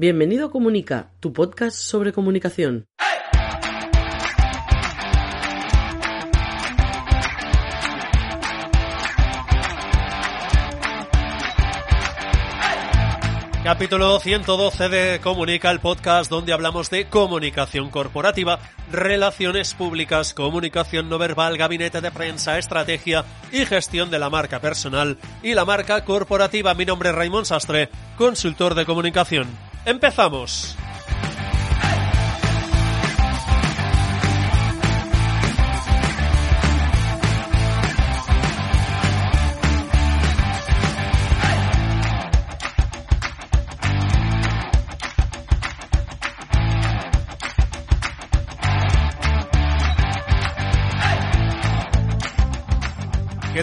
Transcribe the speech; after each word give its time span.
Bienvenido 0.00 0.46
a 0.46 0.50
Comunica, 0.52 1.10
tu 1.18 1.32
podcast 1.32 1.76
sobre 1.76 2.12
comunicación. 2.12 2.86
Capítulo 13.64 14.20
112 14.20 14.88
de 14.88 15.18
Comunica, 15.20 15.72
el 15.72 15.80
podcast 15.80 16.30
donde 16.30 16.52
hablamos 16.52 16.90
de 16.90 17.08
comunicación 17.08 17.90
corporativa, 17.90 18.60
relaciones 18.92 19.74
públicas, 19.74 20.32
comunicación 20.32 21.08
no 21.08 21.18
verbal, 21.18 21.58
gabinete 21.58 22.00
de 22.00 22.12
prensa, 22.12 22.56
estrategia 22.56 23.24
y 23.50 23.66
gestión 23.66 24.12
de 24.12 24.20
la 24.20 24.30
marca 24.30 24.60
personal 24.60 25.18
y 25.42 25.54
la 25.54 25.64
marca 25.64 26.04
corporativa. 26.04 26.72
Mi 26.74 26.84
nombre 26.84 27.08
es 27.08 27.16
Raymond 27.16 27.46
Sastre, 27.46 27.88
consultor 28.16 28.76
de 28.76 28.86
comunicación. 28.86 29.67
¡Empezamos! 29.88 30.76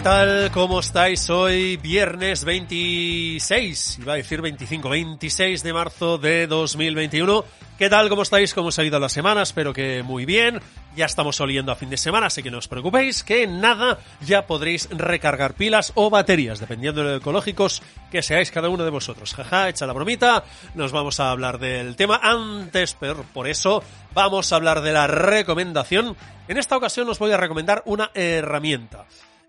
Tal? 0.06 0.52
¿Cómo 0.52 0.78
estáis? 0.78 1.28
Hoy 1.30 1.78
viernes 1.78 2.44
26, 2.44 3.98
iba 3.98 4.12
a 4.12 4.16
decir 4.16 4.40
25, 4.40 4.88
26 4.88 5.64
de 5.64 5.72
marzo 5.72 6.16
de 6.16 6.46
2021. 6.46 7.44
¿Qué 7.76 7.90
tal? 7.90 8.08
¿Cómo 8.08 8.22
estáis? 8.22 8.54
¿Cómo 8.54 8.68
os 8.68 8.78
ha 8.78 8.84
ido 8.84 9.00
la 9.00 9.08
semana? 9.08 9.42
Espero 9.42 9.72
que 9.72 10.04
muy 10.04 10.24
bien. 10.24 10.60
Ya 10.94 11.06
estamos 11.06 11.40
oliendo 11.40 11.72
a 11.72 11.74
fin 11.74 11.90
de 11.90 11.96
semana, 11.96 12.26
así 12.26 12.40
que 12.40 12.52
no 12.52 12.58
os 12.58 12.68
preocupéis, 12.68 13.24
que 13.24 13.48
nada, 13.48 13.98
ya 14.20 14.46
podréis 14.46 14.88
recargar 14.90 15.54
pilas 15.54 15.90
o 15.96 16.08
baterías, 16.08 16.60
dependiendo 16.60 17.02
de 17.02 17.10
lo 17.10 17.16
ecológicos 17.16 17.82
que 18.12 18.22
seáis 18.22 18.52
cada 18.52 18.68
uno 18.68 18.84
de 18.84 18.90
vosotros. 18.90 19.34
Jaja, 19.34 19.68
echa 19.70 19.88
la 19.88 19.92
bromita, 19.92 20.44
nos 20.76 20.92
vamos 20.92 21.18
a 21.18 21.32
hablar 21.32 21.58
del 21.58 21.96
tema 21.96 22.20
antes, 22.22 22.94
pero 22.94 23.24
por 23.34 23.48
eso 23.48 23.82
vamos 24.14 24.52
a 24.52 24.56
hablar 24.56 24.82
de 24.82 24.92
la 24.92 25.08
recomendación. 25.08 26.16
En 26.46 26.58
esta 26.58 26.76
ocasión 26.76 27.08
os 27.08 27.18
voy 27.18 27.32
a 27.32 27.36
recomendar 27.36 27.82
una 27.86 28.12
herramienta. 28.14 29.06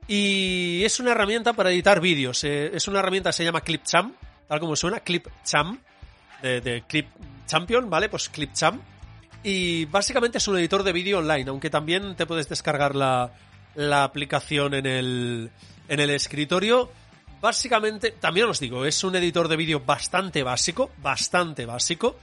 Y 0.08 0.84
es 0.86 1.00
una 1.00 1.12
herramienta 1.12 1.54
para 1.54 1.72
editar 1.72 2.00
vídeos. 2.00 2.44
Eh, 2.44 2.72
es 2.74 2.88
una 2.88 3.00
herramienta 3.00 3.30
que 3.30 3.34
se 3.34 3.44
llama 3.44 3.62
ClipCham, 3.62 4.14
tal 4.48 4.60
como 4.60 4.76
suena, 4.76 5.02
ClipCham, 5.02 5.80
de, 6.42 6.62
de 6.62 6.84
Clip 6.88 7.08
Champion, 7.46 7.90
¿vale? 7.90 8.08
Pues 8.08 8.30
ClipCham. 8.30 8.82
Y 9.44 9.86
básicamente 9.86 10.38
es 10.38 10.48
un 10.48 10.58
editor 10.58 10.84
de 10.84 10.94
vídeo 10.94 11.20
online, 11.20 11.50
aunque 11.50 11.70
también 11.70 12.16
te 12.16 12.26
puedes 12.26 12.48
descargar 12.48 12.96
la, 12.96 13.32
la 13.76 14.04
aplicación 14.04 14.74
en 14.74 14.86
el, 14.86 15.52
en 15.88 16.00
el 16.00 16.10
escritorio. 16.10 16.90
Básicamente, 17.40 18.12
también 18.12 18.48
os 18.48 18.60
digo, 18.60 18.86
es 18.86 19.04
un 19.04 19.16
editor 19.16 19.48
de 19.48 19.56
vídeo 19.56 19.82
bastante 19.82 20.42
básico, 20.42 20.90
bastante 20.98 21.66
básico. 21.66 22.16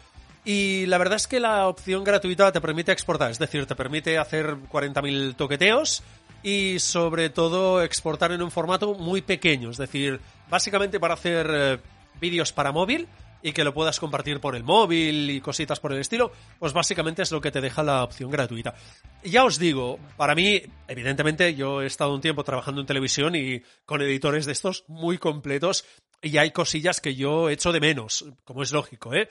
Y 0.44 0.86
la 0.86 0.98
verdad 0.98 1.16
es 1.16 1.26
que 1.26 1.40
la 1.40 1.68
opción 1.68 2.04
gratuita 2.04 2.52
te 2.52 2.60
permite 2.60 2.92
exportar, 2.92 3.30
es 3.30 3.38
decir, 3.38 3.64
te 3.64 3.74
permite 3.74 4.18
hacer 4.18 4.56
40.000 4.56 5.36
toqueteos 5.36 6.02
y 6.44 6.78
sobre 6.78 7.30
todo 7.30 7.82
exportar 7.82 8.30
en 8.30 8.42
un 8.42 8.50
formato 8.50 8.94
muy 8.94 9.22
pequeño, 9.22 9.70
es 9.70 9.78
decir, 9.78 10.20
básicamente 10.50 11.00
para 11.00 11.14
hacer 11.14 11.50
eh, 11.50 11.78
vídeos 12.20 12.52
para 12.52 12.70
móvil 12.70 13.08
y 13.42 13.52
que 13.52 13.64
lo 13.64 13.72
puedas 13.72 13.98
compartir 13.98 14.40
por 14.40 14.54
el 14.54 14.62
móvil 14.62 15.30
y 15.30 15.40
cositas 15.40 15.80
por 15.80 15.92
el 15.92 16.00
estilo, 16.00 16.32
pues 16.58 16.74
básicamente 16.74 17.22
es 17.22 17.32
lo 17.32 17.40
que 17.40 17.50
te 17.50 17.62
deja 17.62 17.82
la 17.82 18.04
opción 18.04 18.30
gratuita. 18.30 18.74
Ya 19.22 19.44
os 19.44 19.58
digo, 19.58 19.98
para 20.16 20.34
mí, 20.34 20.62
evidentemente, 20.86 21.54
yo 21.54 21.82
he 21.82 21.86
estado 21.86 22.14
un 22.14 22.20
tiempo 22.20 22.44
trabajando 22.44 22.80
en 22.80 22.86
televisión 22.86 23.34
y 23.34 23.62
con 23.86 24.02
editores 24.02 24.44
de 24.46 24.52
estos 24.52 24.84
muy 24.86 25.18
completos 25.18 25.84
y 26.24 26.38
hay 26.38 26.52
cosillas 26.52 27.02
que 27.02 27.14
yo 27.14 27.50
echo 27.50 27.70
de 27.70 27.80
menos, 27.80 28.24
como 28.44 28.62
es 28.62 28.72
lógico, 28.72 29.12
¿eh? 29.12 29.28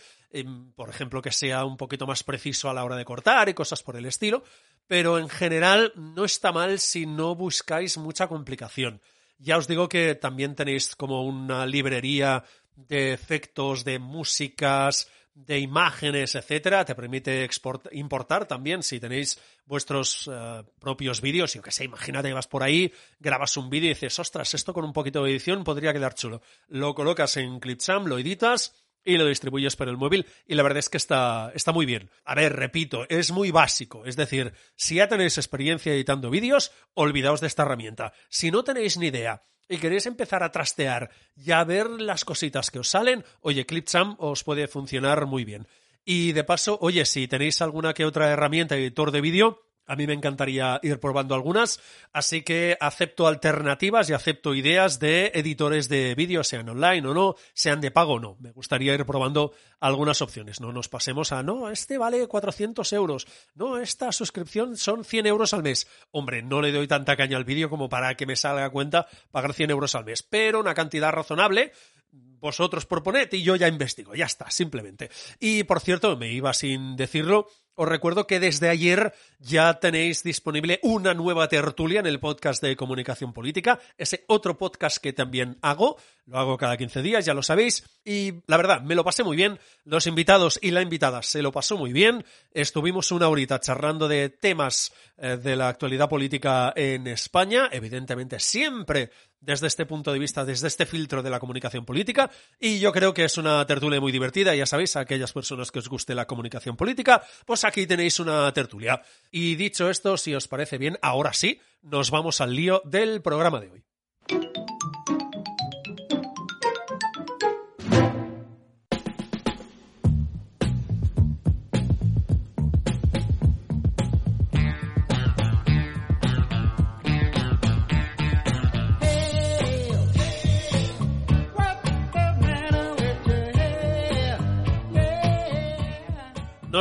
Por 0.76 0.90
ejemplo, 0.90 1.24
que 1.24 1.32
sea 1.32 1.66
un 1.66 1.76
poquito 1.76 2.06
más 2.06 2.24
preciso 2.24 2.70
a 2.70 2.74
la 2.74 2.84
hora 2.84 2.96
de 2.96 3.06
cortar 3.06 3.50
y 3.50 3.56
cosas 3.56 3.82
por 3.82 3.96
el 3.96 4.06
estilo, 4.06 4.44
pero 4.88 5.18
en 5.18 5.30
general 5.30 5.94
no 5.96 6.26
está 6.26 6.52
mal 6.52 6.80
si 6.80 7.06
no 7.06 7.36
buscáis 7.36 7.98
mucha 7.98 8.28
complicación. 8.28 9.02
Ya 9.38 9.58
os 9.58 9.68
digo 9.68 9.90
que 9.90 10.16
también 10.16 10.56
tenéis 10.56 10.96
como 10.96 11.24
una 11.24 11.66
librería 11.66 12.44
de 12.76 13.14
efectos, 13.14 13.84
de 13.84 14.00
músicas, 14.00 15.10
de 15.36 15.58
imágenes, 15.60 16.36
etcétera, 16.36 16.86
te 16.86 16.94
permite 16.94 17.50
importar 17.92 18.46
también 18.46 18.84
si 18.84 19.00
tenéis 19.00 19.40
vuestros 19.66 20.30
eh, 20.32 20.64
propios 20.80 21.22
vídeos, 21.22 21.54
yo 21.54 21.62
que 21.62 21.72
sé, 21.72 21.86
imagínate 21.86 22.28
que 22.28 22.36
vas 22.36 22.48
por 22.48 22.62
ahí, 22.62 22.94
grabas 23.20 23.58
un 23.58 23.70
vídeo 23.70 23.88
y 23.88 23.94
dices, 23.96 24.20
ostras, 24.20 24.54
esto 24.54 24.74
con 24.74 24.86
un 24.86 24.94
poquito 24.94 25.24
de 25.24 25.32
edición 25.32 25.64
podría 25.64 25.92
quedar 25.92 26.14
chulo. 26.14 26.42
Lo 26.68 26.94
colocas 26.94 27.36
en 27.38 27.60
Clipsam, 27.60 28.06
lo 28.06 28.20
editas 28.20 28.76
y 29.04 29.18
lo 29.18 29.26
distribuyes 29.26 29.76
por 29.76 29.90
el 29.90 29.98
móvil 29.98 30.26
y 30.46 30.56
la 30.56 30.64
verdad 30.64 30.80
es 30.80 30.90
que 30.90 30.98
está, 30.98 31.52
está 31.56 31.72
muy 31.72 31.86
bien. 31.86 32.10
A 32.24 32.36
ver, 32.36 32.56
repito, 32.56 33.06
es 33.10 33.32
muy 33.32 33.52
básico, 33.52 34.06
es 34.06 34.16
decir, 34.16 34.54
si 34.76 34.96
ya 34.96 35.08
tenéis 35.08 35.38
experiencia 35.38 35.94
editando 35.94 36.30
vídeos, 36.30 36.72
olvidaos 36.94 37.42
de 37.42 37.48
esta 37.48 37.64
herramienta. 37.64 38.14
Si 38.30 38.52
no 38.52 38.64
tenéis 38.64 38.98
ni 38.98 39.08
idea 39.08 39.44
y 39.68 39.78
queréis 39.78 40.06
empezar 40.06 40.44
a 40.44 40.52
trastear 40.52 41.10
y 41.36 41.52
a 41.52 41.64
ver 41.64 41.90
las 41.90 42.26
cositas 42.26 42.72
que 42.72 42.80
os 42.80 42.90
salen, 42.90 43.24
oye, 43.42 43.66
Clipsam 43.66 44.16
os 44.20 44.44
puede 44.44 44.68
funcionar 44.68 45.26
muy 45.26 45.46
bien. 45.46 45.68
Y 46.06 46.34
de 46.34 46.44
paso, 46.44 46.78
oye, 46.82 47.06
si 47.06 47.28
tenéis 47.28 47.62
alguna 47.62 47.94
que 47.94 48.06
otra 48.06 48.30
herramienta 48.30 48.76
editor 48.76 49.12
de 49.12 49.22
vídeo, 49.22 49.62
a 49.86 49.96
mí 49.96 50.08
me 50.08 50.14
encantaría 50.14 50.80
ir 50.84 51.00
probando 51.00 51.36
algunas, 51.36 51.80
así 52.12 52.42
que 52.42 52.78
acepto 52.80 53.28
alternativas 53.28 54.10
y 54.10 54.14
acepto 54.14 54.56
ideas 54.56 55.00
de 55.00 55.32
editores 55.34 55.90
de 55.90 56.16
vídeo, 56.16 56.44
sean 56.44 56.70
online 56.70 57.08
o 57.08 57.14
no, 57.14 57.36
sean 57.54 57.82
de 57.82 57.92
pago 57.92 58.14
o 58.14 58.20
no. 58.20 58.38
Me 58.40 58.52
gustaría 58.52 58.94
ir 58.94 59.06
probando 59.06 59.54
algunas 59.80 60.22
opciones. 60.22 60.62
No 60.62 60.72
nos 60.72 60.90
pasemos 60.90 61.32
a, 61.32 61.44
no, 61.44 61.70
este 61.70 61.98
vale 61.98 62.28
400 62.28 62.94
euros, 62.94 63.28
no, 63.56 63.78
esta 63.78 64.12
suscripción 64.12 64.78
son 64.78 65.04
100 65.04 65.28
euros 65.28 65.54
al 65.54 65.64
mes. 65.64 65.88
Hombre, 66.12 66.42
no 66.42 66.62
le 66.62 66.72
doy 66.72 66.88
tanta 66.88 67.16
caña 67.16 67.38
al 67.38 67.46
vídeo 67.46 67.70
como 67.70 67.90
para 67.90 68.16
que 68.16 68.26
me 68.26 68.36
salga 68.36 68.70
cuenta 68.70 69.08
pagar 69.32 69.54
100 69.54 69.72
euros 69.72 69.96
al 69.96 70.06
mes, 70.06 70.24
pero 70.24 70.60
una 70.60 70.74
cantidad 70.74 71.12
razonable 71.12 71.72
vosotros 72.44 72.86
proponed 72.86 73.30
y 73.32 73.42
yo 73.42 73.56
ya 73.56 73.70
investigo, 73.70 74.16
ya 74.16 74.26
está, 74.26 74.52
simplemente. 74.52 75.10
Y 75.40 75.64
por 75.64 75.80
cierto, 75.80 76.18
me 76.18 76.32
iba 76.32 76.54
sin 76.54 76.98
decirlo, 76.98 77.48
os 77.76 77.88
recuerdo 77.88 78.28
que 78.28 78.40
desde 78.40 78.70
ayer 78.70 79.14
ya 79.40 79.80
tenéis 79.80 80.24
disponible 80.24 80.80
una 80.84 81.14
nueva 81.14 81.48
tertulia 81.48 82.00
en 82.00 82.06
el 82.06 82.20
podcast 82.20 82.62
de 82.62 82.76
comunicación 82.76 83.34
política, 83.34 83.80
ese 83.98 84.24
otro 84.28 84.58
podcast 84.58 84.98
que 84.98 85.14
también 85.14 85.58
hago, 85.62 85.98
lo 86.26 86.38
hago 86.38 86.58
cada 86.58 86.78
15 86.78 87.02
días, 87.02 87.26
ya 87.26 87.34
lo 87.34 87.44
sabéis, 87.44 87.84
y 88.06 88.44
la 88.48 88.58
verdad, 88.58 88.82
me 88.82 88.96
lo 88.96 89.04
pasé 89.04 89.24
muy 89.24 89.36
bien, 89.36 89.60
los 89.86 90.08
invitados 90.08 90.60
y 90.62 90.72
la 90.72 90.82
invitada 90.82 91.22
se 91.24 91.42
lo 91.42 91.52
pasó 91.52 91.78
muy 91.78 91.94
bien, 91.94 92.24
estuvimos 92.52 93.12
una 93.12 93.28
horita 93.28 93.60
charlando 93.60 94.08
de 94.08 94.30
temas 94.30 94.94
eh, 95.18 95.38
de 95.38 95.56
la 95.56 95.70
actualidad 95.70 96.10
política 96.10 96.74
en 96.76 97.08
España, 97.08 97.70
evidentemente 97.72 98.40
siempre 98.40 99.10
desde 99.44 99.68
este 99.68 99.86
punto 99.86 100.12
de 100.12 100.20
vista, 100.20 100.46
desde 100.46 100.68
este 100.68 100.86
filtro 100.86 101.22
de 101.22 101.30
la 101.30 101.40
comunicación 101.40 101.86
política, 101.86 102.32
y 102.60 102.80
yo 102.80 102.92
creo 102.92 103.14
que 103.14 103.26
es 103.26 103.38
una 103.38 103.66
tertulia 103.66 104.00
muy 104.00 104.12
divertida, 104.12 104.56
ya 104.56 104.66
sabéis, 104.66 104.96
a 104.96 105.02
aquellas 105.02 105.34
personas 105.34 105.72
que 105.72 105.80
os 105.80 105.90
guste 105.90 106.16
la 106.16 106.26
comunicación 106.26 106.76
política, 106.76 107.24
pues 107.46 107.64
aquí 107.64 107.86
tenéis 107.86 108.20
una 108.20 108.52
tertulia. 108.54 109.02
Y 109.32 109.56
dicho 109.56 109.90
esto, 109.90 110.18
si 110.18 110.34
os 110.34 110.48
parece 110.48 110.78
bien, 110.78 110.98
ahora 111.02 111.34
sí, 111.34 111.60
nos 111.82 112.12
vamos 112.12 112.42
al 112.42 112.56
lío 112.56 112.82
del 112.86 113.22
programa 113.22 113.60
de 113.60 113.72
hoy. 113.72 113.84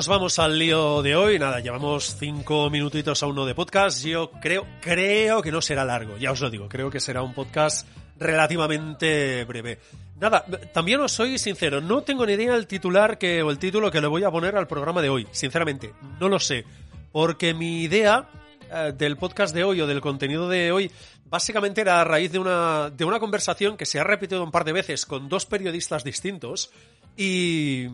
Nos 0.03 0.09
vamos 0.09 0.41
al 0.41 0.59
lío 0.59 1.01
de 1.01 1.15
hoy. 1.15 1.39
Nada, 1.39 1.61
llevamos 1.61 2.17
cinco 2.19 2.69
minutitos 2.71 3.23
a 3.23 3.29
uno 3.29 3.47
de 3.47 3.55
podcast. 3.55 4.05
Yo 4.05 4.33
creo, 4.41 4.67
creo 4.81 5.41
que 5.43 5.53
no 5.53 5.63
será 5.63 5.85
largo. 5.85 6.17
Ya 6.17 6.33
os 6.33 6.41
lo 6.41 6.51
digo, 6.51 6.69
creo 6.69 6.91
que 6.91 6.99
será 6.99 7.23
un 7.23 7.33
podcast 7.33 7.87
relativamente 8.19 9.45
breve. 9.45 9.79
Nada, 10.19 10.45
también 10.75 10.99
os 10.99 11.13
soy 11.13 11.39
sincero, 11.39 11.81
no 11.81 12.03
tengo 12.03 12.27
ni 12.27 12.33
idea 12.33 12.55
del 12.55 12.67
titular 12.67 13.17
que, 13.17 13.45
o 13.45 13.53
el 13.53 13.61
título 13.61 13.93
que 13.93 14.01
le 14.01 14.09
voy 14.09 14.25
a 14.25 14.33
poner 14.33 14.57
al 14.57 14.67
programa 14.67 15.03
de 15.03 15.09
hoy. 15.09 15.29
Sinceramente, 15.31 15.95
no 16.19 16.29
lo 16.29 16.41
sé. 16.41 16.65
Porque 17.13 17.55
mi 17.55 17.83
idea 17.83 18.29
eh, 18.73 18.93
del 18.99 19.17
podcast 19.17 19.55
de 19.55 19.63
hoy 19.63 19.83
o 19.83 19.87
del 19.87 20.01
contenido 20.01 20.49
de 20.49 20.73
hoy 20.73 20.91
básicamente 21.27 21.81
era 21.81 22.01
a 22.01 22.05
raíz 22.05 22.33
de 22.33 22.41
una, 22.41 22.91
de 22.91 23.05
una 23.05 23.21
conversación 23.21 23.77
que 23.77 23.87
se 23.87 24.01
ha 24.01 24.05
repetido 24.05 24.43
un 24.43 24.51
par 24.51 24.65
de 24.65 24.73
veces 24.73 25.07
con 25.07 25.29
dos 25.29 25.47
periodistas 25.47 26.03
distintos 26.03 26.73
y, 27.17 27.87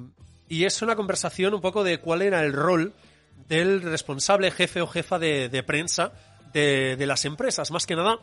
y 0.49 0.65
es 0.65 0.83
una 0.83 0.97
conversación 0.97 1.55
un 1.55 1.61
poco 1.61 1.85
de 1.85 1.99
cuál 1.99 2.23
era 2.23 2.45
el 2.45 2.53
rol 2.53 2.95
del 3.49 3.83
responsable 3.83 4.51
jefe 4.51 4.81
o 4.81 4.87
jefa 4.87 5.19
de, 5.19 5.63
prensa 5.67 6.13
de, 6.53 6.97
de 6.97 7.07
las 7.07 7.25
empresas, 7.25 7.71
más 7.71 7.87
que 7.87 7.97
nada 7.97 8.19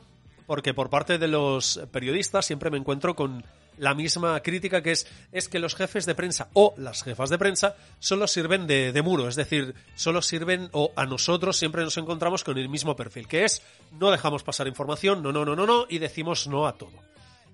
porque 0.45 0.73
por 0.73 0.89
parte 0.89 1.17
de 1.17 1.27
los 1.27 1.81
periodistas 1.91 2.45
siempre 2.45 2.69
me 2.69 2.77
encuentro 2.77 3.15
con 3.15 3.43
la 3.77 3.93
misma 3.93 4.39
crítica 4.41 4.81
que 4.81 4.91
es, 4.91 5.07
es 5.31 5.49
que 5.49 5.59
los 5.59 5.75
jefes 5.75 6.05
de 6.05 6.15
prensa 6.15 6.49
o 6.53 6.73
las 6.77 7.03
jefas 7.03 7.29
de 7.29 7.37
prensa 7.37 7.75
solo 7.99 8.27
sirven 8.27 8.67
de, 8.67 8.93
de, 8.93 9.01
muro, 9.01 9.27
es 9.27 9.35
decir, 9.35 9.75
solo 9.95 10.21
sirven 10.21 10.69
o 10.71 10.91
a 10.95 11.05
nosotros 11.05 11.57
siempre 11.57 11.83
nos 11.83 11.97
encontramos 11.97 12.43
con 12.43 12.57
el 12.57 12.69
mismo 12.69 12.95
perfil, 12.95 13.27
que 13.27 13.43
es 13.43 13.61
no 13.99 14.11
dejamos 14.11 14.43
pasar 14.43 14.67
información, 14.67 15.21
no, 15.21 15.31
no, 15.31 15.43
no, 15.43 15.55
no, 15.55 15.65
no, 15.65 15.85
y 15.89 15.99
decimos 15.99 16.47
no 16.47 16.67
a 16.67 16.77
todo. 16.77 16.93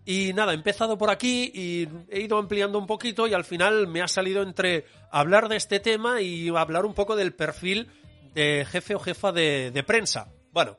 Y 0.05 0.33
nada, 0.33 0.51
he 0.51 0.55
empezado 0.55 0.97
por 0.97 1.11
aquí 1.11 1.51
y 1.53 1.87
he 2.09 2.21
ido 2.21 2.37
ampliando 2.37 2.79
un 2.79 2.87
poquito 2.87 3.27
y 3.27 3.33
al 3.33 3.43
final 3.43 3.87
me 3.87 4.01
ha 4.01 4.07
salido 4.07 4.41
entre 4.41 4.85
hablar 5.11 5.47
de 5.47 5.57
este 5.57 5.79
tema 5.79 6.21
y 6.21 6.49
hablar 6.49 6.85
un 6.85 6.93
poco 6.93 7.15
del 7.15 7.33
perfil 7.33 7.87
de 8.33 8.65
jefe 8.69 8.95
o 8.95 8.99
jefa 8.99 9.31
de, 9.31 9.83
prensa. 9.85 10.29
Bueno, 10.51 10.77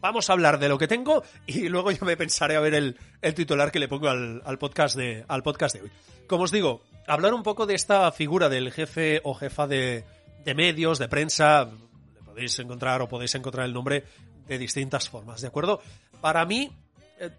vamos 0.00 0.28
a 0.28 0.32
hablar 0.32 0.58
de 0.58 0.68
lo 0.68 0.76
que 0.76 0.88
tengo 0.88 1.22
y 1.46 1.68
luego 1.68 1.92
yo 1.92 2.04
me 2.04 2.16
pensaré 2.16 2.56
a 2.56 2.60
ver 2.60 2.74
el, 2.74 2.96
titular 3.34 3.70
que 3.70 3.78
le 3.78 3.88
pongo 3.88 4.08
al, 4.08 4.58
podcast 4.58 4.96
de, 4.96 5.24
al 5.28 5.42
podcast 5.44 5.76
de 5.76 5.82
hoy. 5.82 5.90
Como 6.26 6.44
os 6.44 6.50
digo, 6.50 6.82
hablar 7.06 7.34
un 7.34 7.44
poco 7.44 7.64
de 7.64 7.74
esta 7.74 8.10
figura 8.10 8.48
del 8.48 8.72
jefe 8.72 9.20
o 9.22 9.34
jefa 9.34 9.68
de, 9.68 10.04
de 10.44 10.54
medios, 10.54 10.98
de 10.98 11.08
prensa, 11.08 11.64
le 11.64 12.22
podéis 12.24 12.58
encontrar 12.58 13.02
o 13.02 13.08
podéis 13.08 13.36
encontrar 13.36 13.66
el 13.66 13.72
nombre 13.72 14.04
de 14.48 14.58
distintas 14.58 15.08
formas, 15.08 15.42
¿de 15.42 15.46
acuerdo? 15.46 15.80
Para 16.20 16.44
mí 16.44 16.70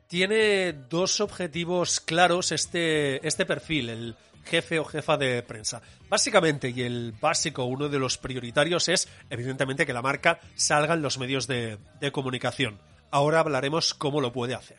tiene 0.07 0.73
dos 0.73 1.21
objetivos 1.21 1.99
claros 1.99 2.51
este, 2.51 3.25
este 3.27 3.45
perfil, 3.45 3.89
el 3.89 4.15
jefe 4.45 4.79
o 4.79 4.85
jefa 4.85 5.17
de 5.17 5.43
prensa. 5.43 5.81
Básicamente, 6.09 6.69
y 6.69 6.81
el 6.81 7.13
básico, 7.19 7.65
uno 7.65 7.89
de 7.89 7.99
los 7.99 8.17
prioritarios 8.17 8.89
es, 8.89 9.07
evidentemente, 9.29 9.85
que 9.85 9.93
la 9.93 10.01
marca 10.01 10.39
salga 10.55 10.95
en 10.95 11.01
los 11.01 11.17
medios 11.17 11.47
de, 11.47 11.77
de 11.99 12.11
comunicación. 12.11 12.79
Ahora 13.11 13.39
hablaremos 13.39 13.93
cómo 13.93 14.21
lo 14.21 14.33
puede 14.33 14.55
hacer. 14.55 14.77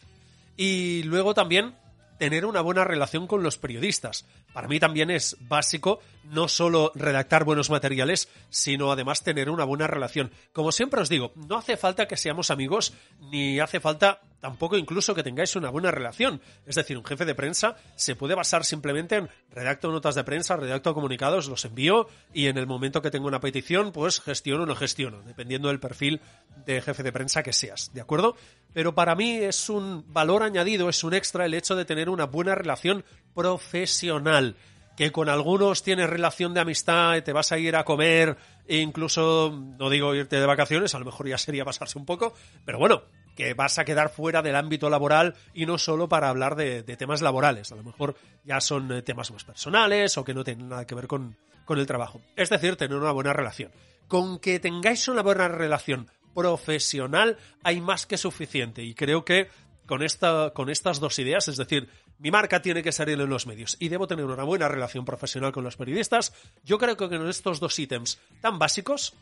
Y 0.56 1.02
luego 1.04 1.34
también 1.34 1.74
tener 2.18 2.44
una 2.44 2.60
buena 2.60 2.84
relación 2.84 3.26
con 3.26 3.42
los 3.42 3.56
periodistas. 3.56 4.26
Para 4.52 4.68
mí 4.68 4.78
también 4.78 5.10
es 5.10 5.36
básico 5.40 6.00
no 6.24 6.48
solo 6.48 6.92
redactar 6.94 7.44
buenos 7.44 7.70
materiales, 7.70 8.28
sino 8.50 8.92
además 8.92 9.22
tener 9.22 9.50
una 9.50 9.64
buena 9.64 9.86
relación. 9.86 10.30
Como 10.52 10.72
siempre 10.72 11.00
os 11.00 11.08
digo, 11.08 11.32
no 11.34 11.56
hace 11.56 11.76
falta 11.76 12.06
que 12.06 12.16
seamos 12.16 12.50
amigos, 12.50 12.92
ni 13.30 13.60
hace 13.60 13.80
falta 13.80 14.20
tampoco 14.40 14.76
incluso 14.76 15.14
que 15.14 15.22
tengáis 15.22 15.54
una 15.56 15.70
buena 15.70 15.90
relación. 15.90 16.40
Es 16.66 16.74
decir, 16.74 16.96
un 16.96 17.04
jefe 17.04 17.24
de 17.24 17.34
prensa 17.34 17.76
se 17.94 18.16
puede 18.16 18.34
basar 18.34 18.64
simplemente 18.64 19.16
en 19.16 19.28
redacto 19.50 19.90
notas 19.92 20.14
de 20.14 20.24
prensa, 20.24 20.56
redacto 20.56 20.94
comunicados, 20.94 21.48
los 21.48 21.64
envío 21.64 22.08
y 22.32 22.46
en 22.46 22.56
el 22.56 22.66
momento 22.66 23.02
que 23.02 23.10
tengo 23.10 23.28
una 23.28 23.40
petición, 23.40 23.92
pues 23.92 24.20
gestiono 24.20 24.64
o 24.64 24.66
no 24.66 24.74
gestiono, 24.74 25.22
dependiendo 25.22 25.68
del 25.68 25.80
perfil 25.80 26.20
de 26.64 26.80
jefe 26.80 27.02
de 27.02 27.12
prensa 27.12 27.42
que 27.42 27.52
seas, 27.52 27.92
¿de 27.92 28.00
acuerdo? 28.00 28.36
Pero 28.72 28.94
para 28.94 29.14
mí 29.14 29.32
es 29.32 29.68
un 29.68 30.04
valor 30.12 30.42
añadido, 30.42 30.88
es 30.88 31.04
un 31.04 31.14
extra 31.14 31.44
el 31.44 31.54
hecho 31.54 31.76
de 31.76 31.84
tener 31.84 32.08
una 32.08 32.26
buena 32.26 32.54
relación 32.54 33.04
profesional 33.34 34.56
que 35.00 35.12
con 35.12 35.30
algunos 35.30 35.82
tienes 35.82 36.10
relación 36.10 36.52
de 36.52 36.60
amistad 36.60 37.22
te 37.22 37.32
vas 37.32 37.52
a 37.52 37.58
ir 37.58 37.74
a 37.74 37.86
comer 37.86 38.36
e 38.68 38.80
incluso, 38.80 39.50
no 39.50 39.88
digo 39.88 40.14
irte 40.14 40.38
de 40.38 40.44
vacaciones, 40.44 40.94
a 40.94 40.98
lo 40.98 41.06
mejor 41.06 41.26
ya 41.26 41.38
sería 41.38 41.64
pasarse 41.64 41.98
un 41.98 42.04
poco, 42.04 42.34
pero 42.66 42.78
bueno, 42.78 43.04
que 43.34 43.54
vas 43.54 43.78
a 43.78 43.86
quedar 43.86 44.10
fuera 44.10 44.42
del 44.42 44.56
ámbito 44.56 44.90
laboral 44.90 45.36
y 45.54 45.64
no 45.64 45.78
solo 45.78 46.06
para 46.10 46.28
hablar 46.28 46.54
de, 46.54 46.82
de 46.82 46.96
temas 46.98 47.22
laborales, 47.22 47.72
a 47.72 47.76
lo 47.76 47.82
mejor 47.82 48.14
ya 48.44 48.60
son 48.60 48.92
eh, 48.92 49.00
temas 49.00 49.30
más 49.30 49.42
personales 49.42 50.18
o 50.18 50.24
que 50.24 50.34
no 50.34 50.44
tienen 50.44 50.68
nada 50.68 50.86
que 50.86 50.94
ver 50.94 51.06
con, 51.06 51.34
con 51.64 51.78
el 51.78 51.86
trabajo. 51.86 52.20
Es 52.36 52.50
decir, 52.50 52.76
tener 52.76 52.98
una 52.98 53.12
buena 53.12 53.32
relación. 53.32 53.72
Con 54.06 54.38
que 54.38 54.60
tengáis 54.60 55.08
una 55.08 55.22
buena 55.22 55.48
relación 55.48 56.10
profesional 56.34 57.38
hay 57.62 57.80
más 57.80 58.04
que 58.04 58.18
suficiente 58.18 58.82
y 58.82 58.94
creo 58.94 59.24
que 59.24 59.48
con, 59.90 60.04
esta, 60.04 60.52
con 60.54 60.70
estas 60.70 61.00
dos 61.00 61.18
ideas, 61.18 61.48
es 61.48 61.56
decir, 61.56 61.88
mi 62.18 62.30
marca 62.30 62.62
tiene 62.62 62.80
que 62.80 62.92
salir 62.92 63.20
en 63.20 63.28
los 63.28 63.48
medios 63.48 63.76
y 63.80 63.88
debo 63.88 64.06
tener 64.06 64.24
una 64.24 64.44
buena 64.44 64.68
relación 64.68 65.04
profesional 65.04 65.50
con 65.50 65.64
los 65.64 65.76
periodistas, 65.76 66.32
yo 66.62 66.78
creo 66.78 66.96
que 66.96 67.08
con 67.08 67.28
estos 67.28 67.58
dos 67.58 67.76
ítems 67.76 68.20
tan 68.40 68.60
básicos 68.60 69.14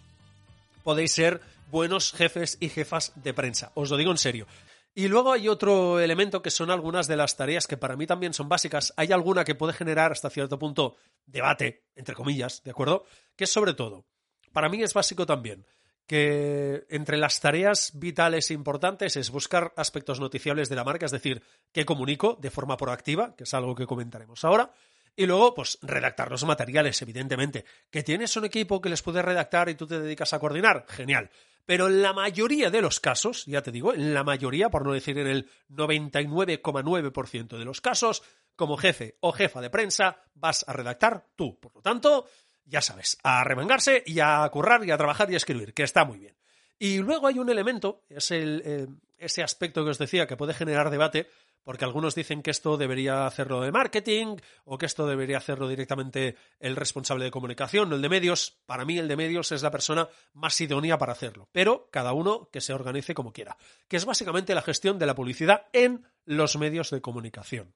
podéis 0.85 1.13
ser 1.13 1.41
buenos 1.71 2.13
jefes 2.13 2.59
y 2.61 2.69
jefas 2.69 3.13
de 3.15 3.33
prensa. 3.33 3.73
Os 3.77 3.89
lo 3.89 3.97
digo 3.97 4.11
en 4.11 4.19
serio. 4.19 4.47
Y 4.95 5.09
luego 5.09 5.33
hay 5.33 5.49
otro 5.49 6.01
elemento 6.01 6.43
que 6.43 6.51
son 6.51 6.71
algunas 6.71 7.09
de 7.09 7.17
las 7.17 7.35
tareas 7.35 7.67
que 7.67 7.79
para 7.79 7.97
mí 7.97 8.07
también 8.07 8.35
son 8.35 8.51
básicas. 8.51 8.93
Hay 8.99 9.11
alguna 9.11 9.45
que 9.45 9.55
puede 9.55 9.73
generar 9.73 10.13
hasta 10.13 10.29
cierto 10.29 10.59
punto 10.59 10.97
debate, 11.25 11.87
entre 11.97 12.15
comillas, 12.15 12.63
¿de 12.63 12.73
acuerdo? 12.73 13.07
Que 13.37 13.45
es 13.45 13.51
sobre 13.51 13.73
todo, 13.73 14.05
para 14.53 14.69
mí 14.69 14.83
es 14.83 14.93
básico 14.93 15.25
también 15.25 15.65
que 16.09 16.87
entre 16.89 17.19
las 17.19 17.39
tareas 17.39 17.93
vitales 17.95 18.51
e 18.51 18.55
importantes 18.55 19.15
es 19.17 19.31
buscar 19.31 19.75
aspectos 19.77 20.19
noticiables 20.19 20.71
de 20.71 20.75
la 20.75 20.83
marca, 20.83 21.05
es 21.05 21.13
decir, 21.13 21.43
que 21.71 21.85
comunico 21.85 22.39
de 22.41 22.51
forma 22.51 22.79
proactiva, 22.79 23.37
que 23.37 23.45
es 23.45 23.53
algo 23.53 23.75
que 23.75 23.87
comentaremos 23.87 24.43
ahora, 24.43 24.73
y 25.15 25.27
luego, 25.27 25.53
pues, 25.53 25.79
redactar 25.83 26.31
los 26.31 26.45
materiales, 26.45 27.03
evidentemente. 27.03 27.67
¿Que 27.91 28.03
tienes 28.03 28.35
un 28.37 28.47
equipo 28.47 28.81
que 28.81 28.89
les 28.89 29.03
puede 29.03 29.21
redactar 29.21 29.69
y 29.69 29.75
tú 29.75 29.87
te 29.87 30.01
dedicas 30.01 30.33
a 30.33 30.39
coordinar? 30.39 30.87
Genial. 30.89 31.29
Pero 31.67 31.89
en 31.89 32.01
la 32.01 32.15
mayoría 32.15 32.71
de 32.71 32.81
los 32.81 33.01
casos, 33.01 33.45
ya 33.45 33.61
te 33.61 33.71
digo, 33.71 33.93
en 33.93 34.15
la 34.15 34.25
mayoría, 34.25 34.71
por 34.71 34.87
no 34.87 34.95
decir 34.95 35.19
en 35.19 35.27
el 35.27 35.51
99,9% 35.69 37.59
de 37.59 37.65
los 37.67 37.83
casos, 37.83 38.23
como 38.57 38.79
jefe 38.79 39.19
o 39.21 39.33
jefa 39.33 39.61
de 39.61 39.69
prensa, 39.69 40.23
vas 40.35 40.65
a 40.67 40.73
redactar 40.73 41.27
tú. 41.37 41.61
Por 41.61 41.75
lo 41.75 41.83
tanto, 41.83 42.27
ya 42.69 42.83
sabes, 42.83 43.19
a 43.23 43.43
remangarse 43.45 44.03
y 44.07 44.21
a 44.21 44.49
currar 44.51 44.85
y 44.85 44.91
a 44.91 44.99
trabajar 44.99 45.31
y 45.31 45.35
a 45.35 45.39
escribir, 45.39 45.75
que 45.75 45.83
está 45.83 46.05
muy 46.05 46.19
bien. 46.19 46.37
Y 46.79 46.99
luego 46.99 47.27
hay 47.27 47.39
un 47.39 47.51
elemento, 47.51 48.05
es 48.09 48.31
el, 48.31 48.63
eh, 48.65 48.87
ese 49.17 49.43
aspecto 49.43 49.85
que 49.85 49.91
os 49.91 49.99
decía 49.99 50.27
que 50.27 50.37
puede 50.37 50.55
generar 50.55 50.91
debate, 50.91 51.29
porque 51.65 51.85
algunos 51.85 52.15
dicen 52.15 52.43
que 52.43 52.51
esto 52.51 52.77
debería 52.77 53.27
hacerlo 53.27 53.61
de 53.61 53.73
marketing 53.73 54.37
o 54.65 54.79
que 54.79 54.87
esto 54.87 55.07
debería 55.07 55.39
hacerlo 55.39 55.69
directamente 55.69 56.37
el 56.61 56.77
responsable 56.77 57.25
de 57.25 57.31
comunicación 57.31 57.93
el 57.93 58.01
de 58.01 58.09
medios. 58.09 58.59
Para 58.65 58.85
mí 58.85 58.97
el 58.97 59.09
de 59.09 59.17
medios 59.17 59.53
es 59.53 59.63
la 59.63 59.71
persona 59.71 60.09
más 60.33 60.59
idónea 60.61 60.99
para 60.99 61.13
hacerlo, 61.13 61.49
pero 61.53 61.89
cada 61.91 62.13
uno 62.13 62.49
que 62.53 62.61
se 62.61 62.73
organice 62.73 63.13
como 63.13 63.33
quiera, 63.33 63.59
que 63.89 63.97
es 63.97 64.05
básicamente 64.05 64.55
la 64.55 64.63
gestión 64.63 64.99
de 64.99 65.07
la 65.07 65.15
publicidad 65.15 65.67
en 65.73 66.07
los 66.25 66.57
medios 66.57 66.91
de 66.91 67.01
comunicación. 67.01 67.75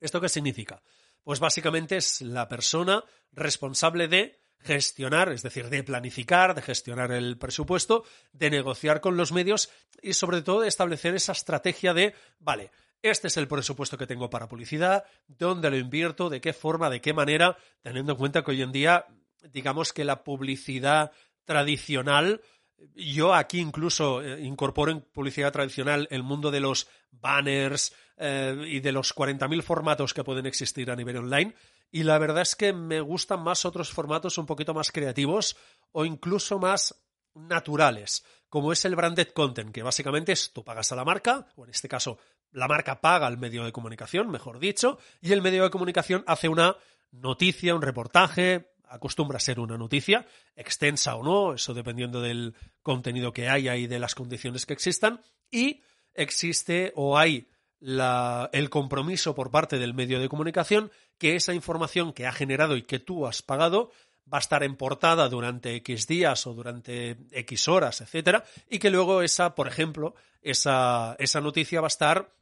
¿Esto 0.00 0.20
qué 0.20 0.28
significa? 0.28 0.82
Pues 1.26 1.40
básicamente 1.40 1.96
es 1.96 2.22
la 2.22 2.46
persona 2.46 3.02
responsable 3.32 4.06
de 4.06 4.38
gestionar, 4.60 5.32
es 5.32 5.42
decir, 5.42 5.68
de 5.68 5.82
planificar, 5.82 6.54
de 6.54 6.62
gestionar 6.62 7.10
el 7.10 7.36
presupuesto, 7.36 8.04
de 8.30 8.48
negociar 8.48 9.00
con 9.00 9.16
los 9.16 9.32
medios 9.32 9.68
y 10.00 10.12
sobre 10.12 10.40
todo 10.42 10.60
de 10.60 10.68
establecer 10.68 11.16
esa 11.16 11.32
estrategia 11.32 11.94
de, 11.94 12.14
vale, 12.38 12.70
este 13.02 13.26
es 13.26 13.36
el 13.38 13.48
presupuesto 13.48 13.98
que 13.98 14.06
tengo 14.06 14.30
para 14.30 14.46
publicidad, 14.46 15.02
dónde 15.26 15.68
lo 15.68 15.76
invierto, 15.76 16.30
de 16.30 16.40
qué 16.40 16.52
forma, 16.52 16.90
de 16.90 17.00
qué 17.00 17.12
manera, 17.12 17.56
teniendo 17.82 18.12
en 18.12 18.18
cuenta 18.18 18.44
que 18.44 18.52
hoy 18.52 18.62
en 18.62 18.70
día, 18.70 19.06
digamos 19.50 19.92
que 19.92 20.04
la 20.04 20.22
publicidad 20.22 21.10
tradicional, 21.44 22.40
yo 22.94 23.34
aquí 23.34 23.60
incluso 23.60 24.22
eh, 24.22 24.42
incorporo 24.42 24.92
en 24.92 25.00
publicidad 25.00 25.52
tradicional 25.52 26.06
el 26.10 26.22
mundo 26.22 26.50
de 26.50 26.60
los 26.60 26.88
banners, 27.10 27.92
eh, 28.18 28.64
y 28.66 28.80
de 28.80 28.92
los 28.92 29.14
40.000 29.14 29.62
formatos 29.62 30.14
que 30.14 30.24
pueden 30.24 30.46
existir 30.46 30.90
a 30.90 30.96
nivel 30.96 31.18
online. 31.18 31.54
Y 31.90 32.02
la 32.02 32.18
verdad 32.18 32.42
es 32.42 32.56
que 32.56 32.72
me 32.72 33.00
gustan 33.00 33.42
más 33.42 33.66
otros 33.66 33.92
formatos 33.92 34.38
un 34.38 34.46
poquito 34.46 34.72
más 34.72 34.90
creativos 34.90 35.56
o 35.92 36.06
incluso 36.06 36.58
más 36.58 36.94
naturales, 37.34 38.24
como 38.48 38.72
es 38.72 38.84
el 38.86 38.96
branded 38.96 39.28
content, 39.28 39.70
que 39.70 39.82
básicamente 39.82 40.32
es 40.32 40.50
tú 40.54 40.64
pagas 40.64 40.90
a 40.92 40.96
la 40.96 41.04
marca, 41.04 41.46
o 41.56 41.64
en 41.64 41.70
este 41.70 41.88
caso 41.88 42.18
la 42.52 42.68
marca 42.68 43.02
paga 43.02 43.26
al 43.26 43.36
medio 43.36 43.64
de 43.64 43.72
comunicación, 43.72 44.30
mejor 44.30 44.58
dicho, 44.58 44.98
y 45.20 45.32
el 45.32 45.42
medio 45.42 45.64
de 45.64 45.70
comunicación 45.70 46.24
hace 46.26 46.48
una 46.48 46.76
noticia, 47.10 47.74
un 47.74 47.82
reportaje, 47.82 48.72
acostumbra 48.88 49.36
a 49.36 49.40
ser 49.40 49.60
una 49.60 49.76
noticia, 49.76 50.26
extensa 50.54 51.16
o 51.16 51.22
no, 51.22 51.54
eso 51.54 51.74
dependiendo 51.74 52.20
del 52.20 52.54
contenido 52.82 53.32
que 53.32 53.48
haya 53.48 53.76
y 53.76 53.86
de 53.86 53.98
las 53.98 54.14
condiciones 54.14 54.66
que 54.66 54.72
existan, 54.72 55.20
y 55.50 55.82
existe 56.14 56.92
o 56.96 57.18
hay 57.18 57.48
la, 57.80 58.48
el 58.52 58.70
compromiso 58.70 59.34
por 59.34 59.50
parte 59.50 59.78
del 59.78 59.94
medio 59.94 60.20
de 60.20 60.28
comunicación 60.28 60.90
que 61.18 61.36
esa 61.36 61.52
información 61.54 62.12
que 62.12 62.26
ha 62.26 62.32
generado 62.32 62.76
y 62.76 62.82
que 62.82 62.98
tú 62.98 63.26
has 63.26 63.42
pagado 63.42 63.90
va 64.32 64.38
a 64.38 64.40
estar 64.40 64.62
en 64.62 64.76
portada 64.76 65.28
durante 65.28 65.76
X 65.76 66.06
días 66.06 66.46
o 66.46 66.54
durante 66.54 67.16
X 67.30 67.68
horas, 67.68 68.00
etcétera, 68.00 68.44
y 68.68 68.78
que 68.78 68.90
luego 68.90 69.22
esa, 69.22 69.54
por 69.54 69.68
ejemplo, 69.68 70.14
esa, 70.42 71.14
esa 71.18 71.40
noticia 71.40 71.80
va 71.80 71.86
a 71.86 71.88
estar, 71.88 72.32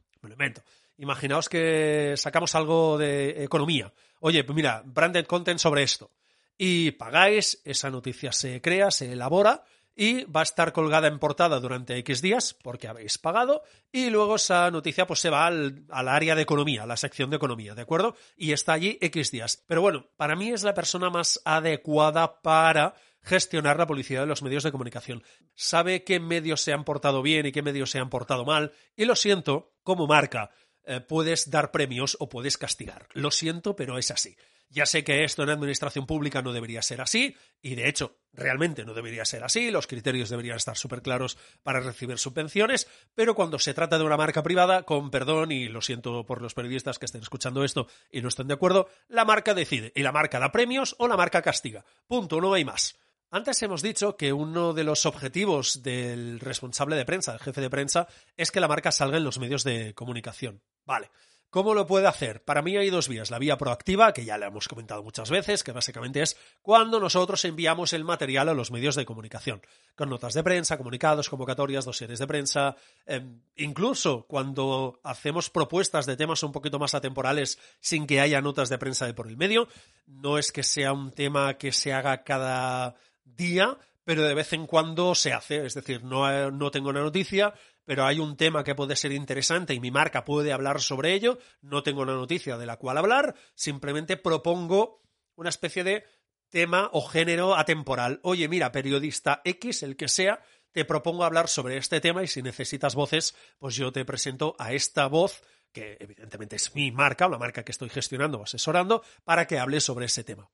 imaginaos 0.97 1.49
que 1.49 2.15
sacamos 2.17 2.55
algo 2.55 2.97
de 2.97 3.43
economía. 3.43 3.93
Oye, 4.19 4.43
pues 4.43 4.55
mira, 4.55 4.81
branded 4.83 5.25
content 5.25 5.59
sobre 5.59 5.83
esto. 5.83 6.09
Y 6.57 6.91
pagáis, 6.91 7.61
esa 7.65 7.89
noticia 7.89 8.31
se 8.31 8.61
crea, 8.61 8.91
se 8.91 9.11
elabora, 9.11 9.63
y 9.95 10.25
va 10.25 10.41
a 10.41 10.43
estar 10.43 10.73
colgada 10.73 11.07
en 11.07 11.19
portada 11.19 11.59
durante 11.59 11.97
X 11.99 12.21
días 12.21 12.53
porque 12.53 12.87
habéis 12.87 13.17
pagado 13.17 13.63
y 13.91 14.09
luego 14.09 14.35
esa 14.35 14.69
noticia 14.69 15.07
pues 15.07 15.21
se 15.21 15.29
va 15.29 15.47
al, 15.47 15.85
área 15.89 16.35
de 16.35 16.41
economía, 16.41 16.83
a 16.83 16.87
la 16.87 16.97
sección 16.97 17.29
de 17.29 17.37
economía, 17.37 17.75
¿de 17.75 17.83
acuerdo? 17.83 18.15
Y 18.35 18.51
está 18.51 18.73
allí 18.73 18.97
X 19.01 19.31
días. 19.31 19.63
Pero 19.67 19.81
bueno, 19.81 20.09
para 20.17 20.35
mí 20.35 20.49
es 20.49 20.63
la 20.63 20.73
persona 20.73 21.09
más 21.09 21.41
adecuada 21.45 22.41
para 22.41 22.93
gestionar 23.21 23.77
la 23.77 23.87
publicidad 23.87 24.21
de 24.21 24.27
los 24.27 24.43
medios 24.43 24.63
de 24.63 24.71
comunicación. 24.71 25.23
Sabe 25.55 26.03
qué 26.03 26.19
medios 26.19 26.61
se 26.61 26.73
han 26.73 26.83
portado 26.83 27.21
bien 27.21 27.45
y 27.45 27.51
qué 27.51 27.61
medios 27.61 27.89
se 27.89 27.99
han 27.99 28.09
portado 28.09 28.43
mal 28.43 28.73
y 28.95 29.05
lo 29.05 29.15
siento, 29.15 29.73
como 29.81 30.07
marca, 30.07 30.51
eh, 30.83 30.99
puedes 30.99 31.49
dar 31.49 31.71
premios 31.71 32.17
o 32.19 32.29
puedes 32.29 32.57
castigar. 32.57 33.07
Lo 33.13 33.31
siento, 33.31 33.75
pero 33.75 33.97
es 33.97 34.11
así. 34.11 34.35
Ya 34.69 34.85
sé 34.85 35.03
que 35.03 35.23
esto 35.23 35.43
en 35.43 35.49
administración 35.49 36.05
pública 36.05 36.41
no 36.41 36.51
debería 36.51 36.81
ser 36.81 37.01
así, 37.01 37.35
y 37.61 37.75
de 37.75 37.87
hecho, 37.87 38.17
realmente 38.33 38.83
no 38.83 38.93
debería 38.93 39.23
ser 39.23 39.43
así, 39.43 39.71
los 39.71 39.87
criterios 39.87 40.29
deberían 40.29 40.57
estar 40.57 40.75
súper 40.75 41.01
claros 41.01 41.37
para 41.63 41.79
recibir 41.79 42.17
subvenciones, 42.17 42.87
pero 43.13 43.35
cuando 43.35 43.59
se 43.59 43.73
trata 43.73 43.97
de 43.97 44.03
una 44.03 44.17
marca 44.17 44.43
privada, 44.43 44.83
con 44.83 45.11
perdón, 45.11 45.51
y 45.51 45.67
lo 45.67 45.81
siento 45.81 46.25
por 46.25 46.41
los 46.41 46.53
periodistas 46.53 46.99
que 46.99 47.05
estén 47.05 47.21
escuchando 47.21 47.63
esto 47.63 47.87
y 48.11 48.21
no 48.21 48.27
estén 48.27 48.47
de 48.47 48.55
acuerdo, 48.55 48.89
la 49.07 49.23
marca 49.23 49.53
decide, 49.53 49.91
y 49.95 50.03
la 50.03 50.11
marca 50.11 50.39
da 50.39 50.51
premios 50.51 50.95
o 50.99 51.07
la 51.07 51.17
marca 51.17 51.41
castiga. 51.41 51.85
Punto, 52.07 52.41
no 52.41 52.53
hay 52.53 52.65
más. 52.65 52.97
Antes 53.31 53.61
hemos 53.63 53.81
dicho 53.81 54.15
que 54.15 54.31
uno 54.31 54.73
de 54.73 54.83
los 54.83 55.05
objetivos 55.05 55.83
del 55.83 56.39
responsable 56.39 56.95
de 56.95 57.05
prensa, 57.05 57.33
del 57.33 57.41
jefe 57.41 57.61
de 57.61 57.69
prensa, 57.69 58.07
es 58.37 58.51
que 58.51 58.59
la 58.59 58.67
marca 58.67 58.91
salga 58.91 59.17
en 59.17 59.23
los 59.23 59.39
medios 59.39 59.63
de 59.63 59.93
comunicación. 59.93 60.61
Vale. 60.85 61.09
¿Cómo 61.55 61.73
lo 61.73 61.87
puede 61.87 62.05
hacer? 62.05 62.43
Para 62.43 62.61
mí 62.61 62.75
hay 62.75 62.89
dos 62.89 63.07
vías. 63.07 63.31
La 63.31 63.39
vía 63.39 63.57
proactiva, 63.57 64.11
que 64.11 64.25
ya 64.25 64.37
le 64.37 64.45
hemos 64.45 64.67
comentado 64.67 65.01
muchas 65.01 65.29
veces, 65.29 65.63
que 65.63 65.71
básicamente 65.71 66.21
es 66.21 66.35
cuando 66.61 66.99
nosotros 66.99 67.45
enviamos 67.45 67.93
el 67.93 68.03
material 68.03 68.49
a 68.49 68.53
los 68.53 68.71
medios 68.71 68.95
de 68.95 69.05
comunicación, 69.05 69.61
con 69.95 70.09
notas 70.09 70.33
de 70.33 70.43
prensa, 70.43 70.77
comunicados, 70.77 71.29
convocatorias, 71.29 71.85
dosieres 71.85 72.19
de 72.19 72.27
prensa, 72.27 72.75
em, 73.05 73.39
incluso 73.55 74.25
cuando 74.27 74.99
hacemos 75.01 75.49
propuestas 75.49 76.05
de 76.05 76.17
temas 76.17 76.43
un 76.43 76.51
poquito 76.51 76.77
más 76.77 76.93
atemporales 76.93 77.57
sin 77.79 78.05
que 78.05 78.19
haya 78.19 78.41
notas 78.41 78.67
de 78.67 78.77
prensa 78.77 79.05
de 79.05 79.13
por 79.13 79.29
el 79.29 79.37
medio. 79.37 79.69
No 80.07 80.37
es 80.37 80.51
que 80.51 80.61
sea 80.61 80.91
un 80.91 81.13
tema 81.13 81.53
que 81.53 81.71
se 81.71 81.93
haga 81.93 82.25
cada 82.25 82.95
día, 83.23 83.77
pero 84.05 84.23
de 84.23 84.33
vez 84.33 84.53
en 84.53 84.67
cuando 84.67 85.13
se 85.15 85.33
hace. 85.33 85.65
Es 85.65 85.73
decir, 85.73 86.03
no, 86.03 86.51
no 86.51 86.71
tengo 86.71 86.89
una 86.89 87.01
noticia, 87.01 87.53
pero 87.83 88.05
hay 88.05 88.19
un 88.19 88.37
tema 88.37 88.63
que 88.63 88.75
puede 88.75 88.95
ser 88.95 89.11
interesante 89.11 89.73
y 89.73 89.79
mi 89.79 89.91
marca 89.91 90.23
puede 90.23 90.53
hablar 90.53 90.79
sobre 90.79 91.13
ello. 91.13 91.39
No 91.61 91.83
tengo 91.83 92.03
una 92.03 92.13
noticia 92.13 92.57
de 92.57 92.65
la 92.65 92.77
cual 92.77 92.97
hablar, 92.97 93.35
simplemente 93.55 94.15
propongo 94.15 95.01
una 95.35 95.49
especie 95.49 95.83
de 95.83 96.05
tema 96.49 96.89
o 96.93 97.01
género 97.01 97.55
atemporal. 97.55 98.19
Oye, 98.23 98.47
mira, 98.47 98.71
periodista 98.71 99.41
X, 99.43 99.83
el 99.83 99.97
que 99.97 100.07
sea, 100.07 100.41
te 100.71 100.85
propongo 100.85 101.23
hablar 101.25 101.47
sobre 101.49 101.77
este 101.77 101.99
tema 101.99 102.23
y 102.23 102.27
si 102.27 102.41
necesitas 102.41 102.95
voces, 102.95 103.35
pues 103.57 103.75
yo 103.75 103.91
te 103.91 104.05
presento 104.05 104.55
a 104.59 104.71
esta 104.71 105.07
voz 105.07 105.41
que 105.71 105.97
evidentemente 105.99 106.55
es 106.55 106.73
mi 106.73 106.91
marca, 106.91 107.27
la 107.27 107.37
marca 107.37 107.65
que 107.65 107.73
estoy 107.73 107.89
gestionando 107.89 108.39
o 108.39 108.43
asesorando, 108.43 109.03
para 109.25 109.45
que 109.45 109.59
hable 109.59 109.81
sobre 109.81 110.05
ese 110.05 110.23
tema. 110.23 110.49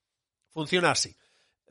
Funciona 0.50 0.91
así. 0.91 1.15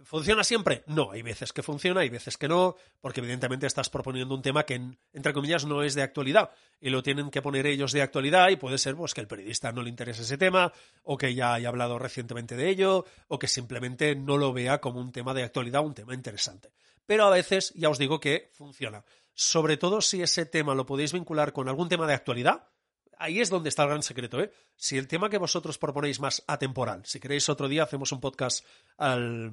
¿Funciona 0.04 0.45
siempre? 0.45 0.83
No, 0.87 1.11
hay 1.11 1.23
veces 1.23 1.52
que 1.52 1.62
funciona, 1.62 2.00
hay 2.00 2.09
veces 2.09 2.37
que 2.37 2.49
no, 2.49 2.76
porque 3.00 3.21
evidentemente 3.21 3.66
estás 3.66 3.90
proponiendo 3.90 4.35
un 4.35 4.42
tema 4.42 4.64
que, 4.64 4.80
entre 5.12 5.33
comillas, 5.33 5.66
no 5.66 5.83
es 5.83 5.95
de 5.95 6.02
actualidad 6.02 6.50
y 6.80 6.90
lo 6.90 7.02
tienen 7.02 7.30
que 7.30 7.42
poner 7.42 7.66
ellos 7.66 7.92
de 7.92 8.02
actualidad 8.02 8.49
y 8.50 8.57
puede 8.57 8.78
ser 8.78 8.97
pues, 8.97 9.14
que 9.14 9.21
el 9.21 9.26
periodista 9.26 9.73
no 9.73 9.83
le 9.83 9.90
interese 9.90 10.23
ese 10.23 10.38
tema 10.38 10.73
o 11.02 11.16
que 11.16 11.35
ya 11.35 11.54
haya 11.54 11.69
hablado 11.69 11.99
recientemente 11.99 12.57
de 12.57 12.69
ello 12.69 13.04
o 13.28 13.38
que 13.38 13.49
simplemente 13.49 14.14
no 14.14 14.37
lo 14.38 14.52
vea 14.52 14.80
como 14.80 15.00
un 15.00 15.12
tema 15.12 15.35
de 15.35 15.42
actualidad, 15.42 15.85
un 15.85 15.95
tema 15.95 16.14
interesante. 16.14 16.73
Pero 17.07 17.25
a 17.25 17.30
veces 17.30 17.73
ya 17.75 17.90
os 17.90 17.99
digo 17.99 18.21
que 18.21 18.50
funciona. 18.52 19.04
Sobre 19.35 19.76
todo 19.76 20.00
si 20.00 20.23
ese 20.23 20.47
tema 20.47 20.75
lo 20.75 20.87
podéis 20.87 21.12
vincular 21.12 21.52
con 21.52 21.69
algún 21.69 21.88
tema 21.88 22.07
de 22.07 22.14
actualidad, 22.14 22.69
ahí 23.19 23.40
es 23.40 23.50
donde 23.50 23.69
está 23.69 23.83
el 23.83 23.90
gran 23.90 24.02
secreto, 24.02 24.40
¿eh? 24.40 24.52
Si 24.76 24.97
el 24.97 25.09
tema 25.09 25.28
que 25.28 25.38
vosotros 25.38 25.78
proponéis 25.78 26.21
más 26.21 26.42
atemporal, 26.47 27.04
si 27.04 27.21
queréis 27.21 27.49
otro 27.49 27.69
día 27.69 27.83
hacemos 27.83 28.12
un 28.12 28.21
podcast 28.21 28.64
al, 28.97 29.52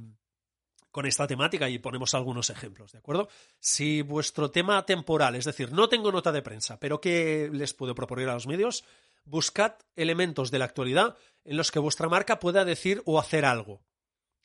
con 0.97 1.05
esta 1.05 1.27
temática 1.27 1.69
y 1.69 1.77
ponemos 1.77 2.15
algunos 2.15 2.49
ejemplos, 2.49 2.91
¿de 2.91 2.97
acuerdo? 2.97 3.29
Si 3.59 4.01
vuestro 4.01 4.49
tema 4.49 4.83
temporal, 4.83 5.35
es 5.35 5.45
decir, 5.45 5.71
no 5.71 5.89
tengo 5.89 6.11
nota 6.11 6.31
de 6.31 6.41
prensa, 6.41 6.79
pero 6.79 6.99
¿qué 6.99 7.51
les 7.53 7.75
puedo 7.75 7.93
proponer 7.93 8.27
a 8.29 8.33
los 8.33 8.47
medios? 8.47 8.83
Buscad 9.23 9.73
elementos 9.95 10.49
de 10.49 10.57
la 10.57 10.65
actualidad 10.65 11.15
en 11.45 11.55
los 11.55 11.69
que 11.69 11.77
vuestra 11.77 12.09
marca 12.09 12.39
pueda 12.39 12.65
decir 12.65 13.03
o 13.05 13.19
hacer 13.19 13.45
algo. 13.45 13.83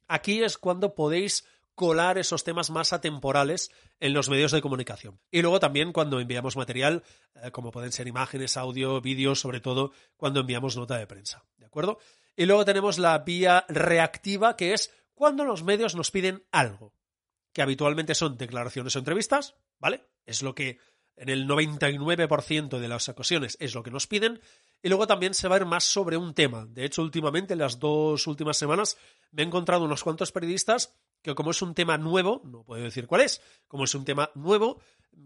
Aquí 0.08 0.42
es 0.42 0.58
cuando 0.58 0.94
podéis 0.94 1.46
colar 1.74 2.18
esos 2.18 2.44
temas 2.44 2.68
más 2.68 2.92
atemporales 2.92 3.70
en 3.98 4.12
los 4.12 4.28
medios 4.28 4.52
de 4.52 4.60
comunicación. 4.60 5.20
Y 5.30 5.40
luego 5.40 5.58
también 5.58 5.90
cuando 5.90 6.20
enviamos 6.20 6.58
material, 6.58 7.02
eh, 7.34 7.50
como 7.50 7.70
pueden 7.70 7.92
ser 7.92 8.08
imágenes, 8.08 8.58
audio, 8.58 9.00
vídeos, 9.00 9.40
sobre 9.40 9.62
todo 9.62 9.92
cuando 10.18 10.40
enviamos 10.40 10.76
nota 10.76 10.98
de 10.98 11.06
prensa. 11.06 11.46
¿De 11.56 11.64
acuerdo? 11.64 11.98
Y 12.36 12.44
luego 12.44 12.66
tenemos 12.66 12.98
la 12.98 13.18
vía 13.20 13.64
reactiva, 13.68 14.54
que 14.54 14.74
es 14.74 14.90
cuando 15.14 15.44
los 15.44 15.62
medios 15.62 15.94
nos 15.94 16.10
piden 16.10 16.44
algo, 16.50 16.94
que 17.52 17.62
habitualmente 17.62 18.14
son 18.14 18.36
declaraciones 18.36 18.96
o 18.96 18.98
entrevistas, 18.98 19.56
¿vale? 19.78 20.04
Es 20.24 20.42
lo 20.42 20.54
que 20.54 20.78
en 21.16 21.28
el 21.28 21.46
99% 21.46 22.78
de 22.78 22.88
las 22.88 23.08
ocasiones 23.08 23.56
es 23.60 23.74
lo 23.74 23.82
que 23.82 23.90
nos 23.90 24.06
piden, 24.06 24.40
y 24.82 24.88
luego 24.88 25.06
también 25.06 25.34
se 25.34 25.48
va 25.48 25.56
a 25.56 25.58
ir 25.60 25.66
más 25.66 25.84
sobre 25.84 26.16
un 26.16 26.34
tema. 26.34 26.66
De 26.66 26.84
hecho, 26.84 27.02
últimamente, 27.02 27.52
en 27.52 27.60
las 27.60 27.78
dos 27.78 28.26
últimas 28.26 28.56
semanas, 28.56 28.96
me 29.30 29.42
he 29.42 29.46
encontrado 29.46 29.84
unos 29.84 30.02
cuantos 30.02 30.32
periodistas 30.32 30.96
que 31.22 31.34
como 31.34 31.52
es 31.52 31.62
un 31.62 31.74
tema 31.74 31.98
nuevo, 31.98 32.42
no 32.44 32.64
puedo 32.64 32.82
decir 32.82 33.06
cuál 33.06 33.20
es, 33.22 33.40
como 33.68 33.84
es 33.84 33.94
un 33.94 34.04
tema 34.04 34.30
nuevo, 34.34 34.80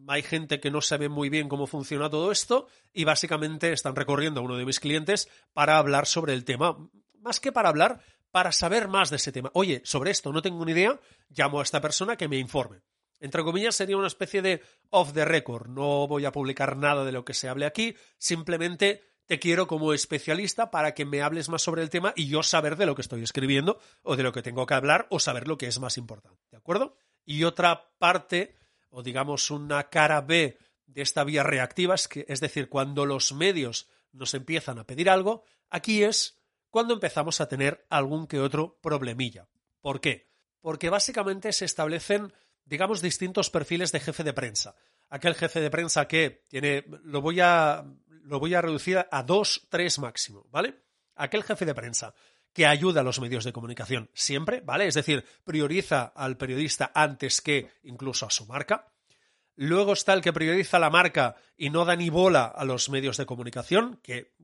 hay 0.08 0.22
gente 0.22 0.60
que 0.60 0.70
no 0.70 0.80
sabe 0.80 1.08
muy 1.08 1.30
bien 1.30 1.48
cómo 1.48 1.66
funciona 1.66 2.10
todo 2.10 2.30
esto 2.30 2.68
y 2.92 3.04
básicamente 3.04 3.72
están 3.72 3.96
recorriendo 3.96 4.40
a 4.40 4.44
uno 4.44 4.56
de 4.56 4.66
mis 4.66 4.80
clientes 4.80 5.28
para 5.54 5.78
hablar 5.78 6.06
sobre 6.06 6.34
el 6.34 6.44
tema. 6.44 6.76
Más 7.20 7.40
que 7.40 7.50
para 7.50 7.70
hablar, 7.70 8.00
para 8.36 8.52
saber 8.52 8.86
más 8.86 9.08
de 9.08 9.16
ese 9.16 9.32
tema. 9.32 9.50
Oye, 9.54 9.80
sobre 9.82 10.10
esto 10.10 10.30
no 10.30 10.42
tengo 10.42 10.62
ni 10.62 10.72
idea, 10.72 11.00
llamo 11.30 11.58
a 11.58 11.62
esta 11.62 11.80
persona 11.80 12.16
que 12.16 12.28
me 12.28 12.36
informe. 12.36 12.82
Entre 13.18 13.42
comillas, 13.42 13.74
sería 13.74 13.96
una 13.96 14.08
especie 14.08 14.42
de 14.42 14.60
off 14.90 15.14
the 15.14 15.24
record. 15.24 15.68
No 15.68 16.06
voy 16.06 16.26
a 16.26 16.32
publicar 16.32 16.76
nada 16.76 17.06
de 17.06 17.12
lo 17.12 17.24
que 17.24 17.32
se 17.32 17.48
hable 17.48 17.64
aquí, 17.64 17.96
simplemente 18.18 19.02
te 19.24 19.38
quiero 19.38 19.66
como 19.66 19.94
especialista 19.94 20.70
para 20.70 20.92
que 20.92 21.06
me 21.06 21.22
hables 21.22 21.48
más 21.48 21.62
sobre 21.62 21.80
el 21.80 21.88
tema 21.88 22.12
y 22.14 22.28
yo 22.28 22.42
saber 22.42 22.76
de 22.76 22.84
lo 22.84 22.94
que 22.94 23.00
estoy 23.00 23.22
escribiendo 23.22 23.78
o 24.02 24.16
de 24.16 24.22
lo 24.22 24.32
que 24.32 24.42
tengo 24.42 24.66
que 24.66 24.74
hablar 24.74 25.06
o 25.08 25.18
saber 25.18 25.48
lo 25.48 25.56
que 25.56 25.68
es 25.68 25.80
más 25.80 25.96
importante. 25.96 26.42
¿De 26.50 26.58
acuerdo? 26.58 26.98
Y 27.24 27.44
otra 27.44 27.88
parte, 27.96 28.54
o 28.90 29.02
digamos 29.02 29.50
una 29.50 29.88
cara 29.88 30.20
B 30.20 30.58
de 30.84 31.00
esta 31.00 31.24
vía 31.24 31.42
reactiva, 31.42 31.94
es, 31.94 32.06
que, 32.06 32.26
es 32.28 32.40
decir, 32.40 32.68
cuando 32.68 33.06
los 33.06 33.32
medios 33.32 33.88
nos 34.12 34.34
empiezan 34.34 34.78
a 34.78 34.84
pedir 34.84 35.08
algo, 35.08 35.42
aquí 35.70 36.04
es 36.04 36.35
cuando 36.76 36.92
empezamos 36.92 37.40
a 37.40 37.48
tener 37.48 37.86
algún 37.88 38.26
que 38.26 38.38
otro 38.38 38.78
problemilla. 38.82 39.48
¿Por 39.80 39.98
qué? 39.98 40.28
Porque 40.60 40.90
básicamente 40.90 41.54
se 41.54 41.64
establecen, 41.64 42.34
digamos, 42.66 43.00
distintos 43.00 43.48
perfiles 43.48 43.92
de 43.92 44.00
jefe 44.00 44.22
de 44.24 44.34
prensa. 44.34 44.74
Aquel 45.08 45.34
jefe 45.34 45.62
de 45.62 45.70
prensa 45.70 46.06
que 46.06 46.44
tiene, 46.50 46.84
lo 47.02 47.22
voy 47.22 47.40
a, 47.40 47.82
lo 48.24 48.38
voy 48.38 48.52
a 48.52 48.60
reducir 48.60 49.06
a 49.10 49.22
dos, 49.22 49.66
tres 49.70 49.98
máximo, 49.98 50.46
¿vale? 50.50 50.82
Aquel 51.14 51.44
jefe 51.44 51.64
de 51.64 51.74
prensa 51.74 52.12
que 52.52 52.66
ayuda 52.66 53.00
a 53.00 53.04
los 53.04 53.20
medios 53.20 53.44
de 53.44 53.54
comunicación 53.54 54.10
siempre, 54.12 54.60
¿vale? 54.60 54.86
Es 54.86 54.96
decir, 54.96 55.24
prioriza 55.44 56.12
al 56.14 56.36
periodista 56.36 56.92
antes 56.94 57.40
que 57.40 57.70
incluso 57.84 58.26
a 58.26 58.30
su 58.30 58.44
marca. 58.44 58.92
Luego 59.54 59.94
está 59.94 60.12
el 60.12 60.20
que 60.20 60.34
prioriza 60.34 60.78
la 60.78 60.90
marca 60.90 61.36
y 61.56 61.70
no 61.70 61.86
da 61.86 61.96
ni 61.96 62.10
bola 62.10 62.44
a 62.44 62.66
los 62.66 62.90
medios 62.90 63.16
de 63.16 63.24
comunicación, 63.24 63.98
que 64.02 64.34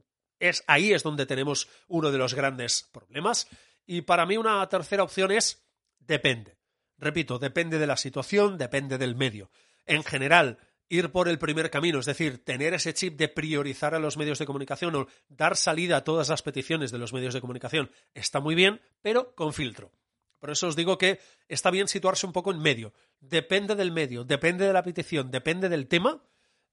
es, 0.43 0.65
ahí 0.67 0.93
es 0.93 1.03
donde 1.03 1.25
tenemos 1.25 1.69
uno 1.87 2.11
de 2.11 2.19
los 2.19 2.35
grandes 2.35 2.89
problemas. 2.93 3.47
Y 3.87 4.03
para 4.03 4.27
mí 4.27 4.37
una 4.37 4.69
tercera 4.69 5.05
opción 5.05 5.31
es 5.31 5.65
depende. 6.01 6.59
Repito, 6.99 7.39
depende 7.39 7.79
de 7.79 7.87
la 7.87 7.97
situación, 7.97 8.59
depende 8.59 8.99
del 8.99 9.15
medio. 9.15 9.51
En 9.87 10.03
general, 10.03 10.59
ir 10.89 11.11
por 11.11 11.29
el 11.29 11.39
primer 11.39 11.71
camino, 11.71 12.01
es 12.01 12.07
decir, 12.07 12.45
tener 12.45 12.75
ese 12.75 12.93
chip 12.93 13.17
de 13.17 13.29
priorizar 13.29 13.95
a 13.95 14.01
los 14.01 14.17
medios 14.17 14.39
de 14.39 14.47
comunicación 14.47 14.95
o 14.97 15.07
dar 15.29 15.57
salida 15.57 15.99
a 15.99 16.05
todas 16.05 16.29
las 16.29 16.43
peticiones 16.43 16.91
de 16.91 16.99
los 16.99 17.13
medios 17.13 17.35
de 17.35 17.41
comunicación, 17.41 17.91
está 18.13 18.41
muy 18.41 18.55
bien, 18.55 18.81
pero 19.01 19.35
con 19.35 19.53
filtro. 19.53 19.93
Por 20.41 20.51
eso 20.51 20.67
os 20.67 20.75
digo 20.75 20.99
que 20.99 21.21
está 21.47 21.71
bien 21.71 21.87
situarse 21.87 22.27
un 22.27 22.33
poco 22.33 22.51
en 22.51 22.59
medio. 22.59 22.93
Depende 23.21 23.77
del 23.77 23.93
medio, 23.93 24.25
depende 24.25 24.67
de 24.67 24.73
la 24.73 24.83
petición, 24.83 25.31
depende 25.31 25.69
del 25.69 25.87
tema, 25.87 26.21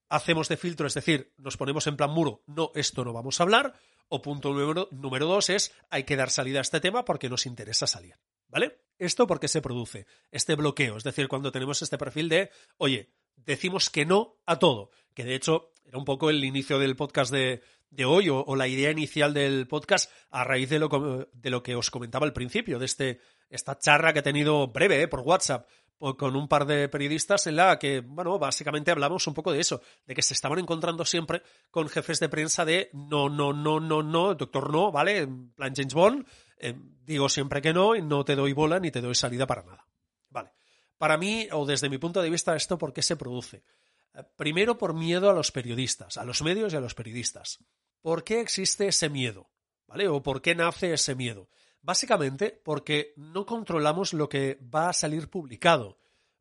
hacemos 0.09 0.49
de 0.49 0.57
filtro, 0.57 0.87
es 0.87 0.93
decir, 0.93 1.33
nos 1.37 1.57
ponemos 1.57 1.87
en 1.87 1.95
plan 1.95 2.09
muro, 2.09 2.43
no, 2.47 2.71
esto 2.75 3.05
no 3.05 3.13
vamos 3.13 3.39
a 3.39 3.43
hablar, 3.43 3.73
o 4.09 4.21
punto 4.21 4.51
número, 4.51 4.89
número 4.91 5.27
dos 5.27 5.49
es, 5.49 5.71
hay 5.89 6.03
que 6.03 6.15
dar 6.15 6.31
salida 6.31 6.59
a 6.59 6.61
este 6.61 6.81
tema 6.81 7.05
porque 7.05 7.29
nos 7.29 7.45
interesa 7.45 7.87
salir, 7.87 8.15
¿vale? 8.47 8.81
¿Esto 8.97 9.27
por 9.27 9.39
qué 9.39 9.47
se 9.47 9.61
produce? 9.61 10.07
Este 10.31 10.55
bloqueo, 10.55 10.97
es 10.97 11.03
decir, 11.03 11.27
cuando 11.27 11.51
tenemos 11.51 11.81
este 11.81 11.97
perfil 11.97 12.27
de, 12.27 12.49
oye, 12.77 13.13
decimos 13.35 13.89
que 13.89 14.05
no 14.05 14.37
a 14.45 14.57
todo, 14.59 14.89
que 15.13 15.23
de 15.23 15.35
hecho 15.35 15.71
era 15.85 15.97
un 15.97 16.05
poco 16.05 16.29
el 16.29 16.43
inicio 16.43 16.79
del 16.79 16.95
podcast 16.95 17.31
de, 17.31 17.61
hoy 18.05 18.29
o, 18.29 18.43
o, 18.43 18.55
la 18.55 18.67
idea 18.67 18.91
inicial 18.91 19.33
del 19.33 19.67
podcast 19.67 20.11
a 20.29 20.43
raíz 20.43 20.69
de 20.69 20.79
lo, 20.79 21.29
de 21.31 21.49
lo 21.49 21.63
que 21.63 21.75
os 21.75 21.89
comentaba 21.89 22.25
al 22.25 22.33
principio, 22.33 22.77
de 22.77 22.85
este, 22.85 23.19
esta 23.49 23.77
charla 23.77 24.13
que 24.13 24.19
he 24.19 24.23
tenido 24.23 24.67
breve 24.67 25.01
eh, 25.01 25.07
por 25.07 25.21
WhatsApp 25.21 25.67
con 25.99 26.35
un 26.35 26.47
par 26.47 26.65
de 26.65 26.87
periodistas 26.87 27.45
en 27.47 27.57
la 27.57 27.77
que, 27.77 27.99
bueno, 27.99 28.39
básicamente 28.39 28.91
hablamos 28.91 29.27
un 29.27 29.33
poco 29.33 29.51
de 29.51 29.59
eso, 29.59 29.81
de 30.05 30.15
que 30.15 30.21
se 30.21 30.33
estaban 30.33 30.57
encontrando 30.59 31.03
siempre 31.03 31.43
con 31.69 31.89
jefes 31.89 32.19
de 32.19 32.29
prensa 32.29 32.63
de 32.63 32.89
no, 32.93 33.27
no, 33.29 33.51
no, 33.51 33.79
no, 33.79 34.01
no, 34.01 34.33
doctor 34.33 34.71
no, 34.71 34.91
¿vale? 34.91 35.17
En 35.19 35.51
plan 35.51 35.73
James 35.75 35.93
Bond, 35.93 36.25
eh, 36.57 36.73
digo 37.03 37.27
siempre 37.27 37.61
que 37.61 37.73
no 37.73 37.95
y 37.95 38.01
no 38.01 38.23
te 38.23 38.35
doy 38.35 38.53
bola 38.53 38.79
ni 38.79 38.91
te 38.91 39.01
doy 39.01 39.13
salida 39.13 39.45
para 39.45 39.63
nada. 39.63 39.85
Vale. 40.29 40.53
Para 40.97 41.17
mí, 41.17 41.49
o 41.51 41.65
desde 41.65 41.89
mi 41.89 41.97
punto 41.97 42.21
de 42.21 42.29
vista, 42.29 42.55
esto 42.55 42.77
por 42.77 42.93
qué 42.93 43.01
se 43.01 43.17
produce. 43.17 43.63
Eh, 44.13 44.23
primero 44.37 44.77
por 44.77 44.93
miedo 44.93 45.29
a 45.29 45.33
los 45.33 45.51
periodistas, 45.51 46.17
a 46.17 46.23
los 46.23 46.41
medios 46.41 46.71
y 46.71 46.77
a 46.77 46.81
los 46.81 46.95
periodisas. 46.95 47.59
¿Por 48.01 48.23
qué 48.23 48.39
existe 48.39 48.87
ese 48.87 49.09
miedo? 49.09 49.49
¿Vale? 49.85 50.07
¿O 50.07 50.23
por 50.23 50.41
qué 50.41 50.55
nace 50.55 50.93
ese 50.93 51.15
miedo? 51.15 51.49
Básicamente 51.81 52.59
porque 52.63 53.13
no 53.15 53.45
controlamos 53.45 54.13
lo 54.13 54.29
que 54.29 54.59
va 54.73 54.89
a 54.89 54.93
salir 54.93 55.29
publicado. 55.29 55.97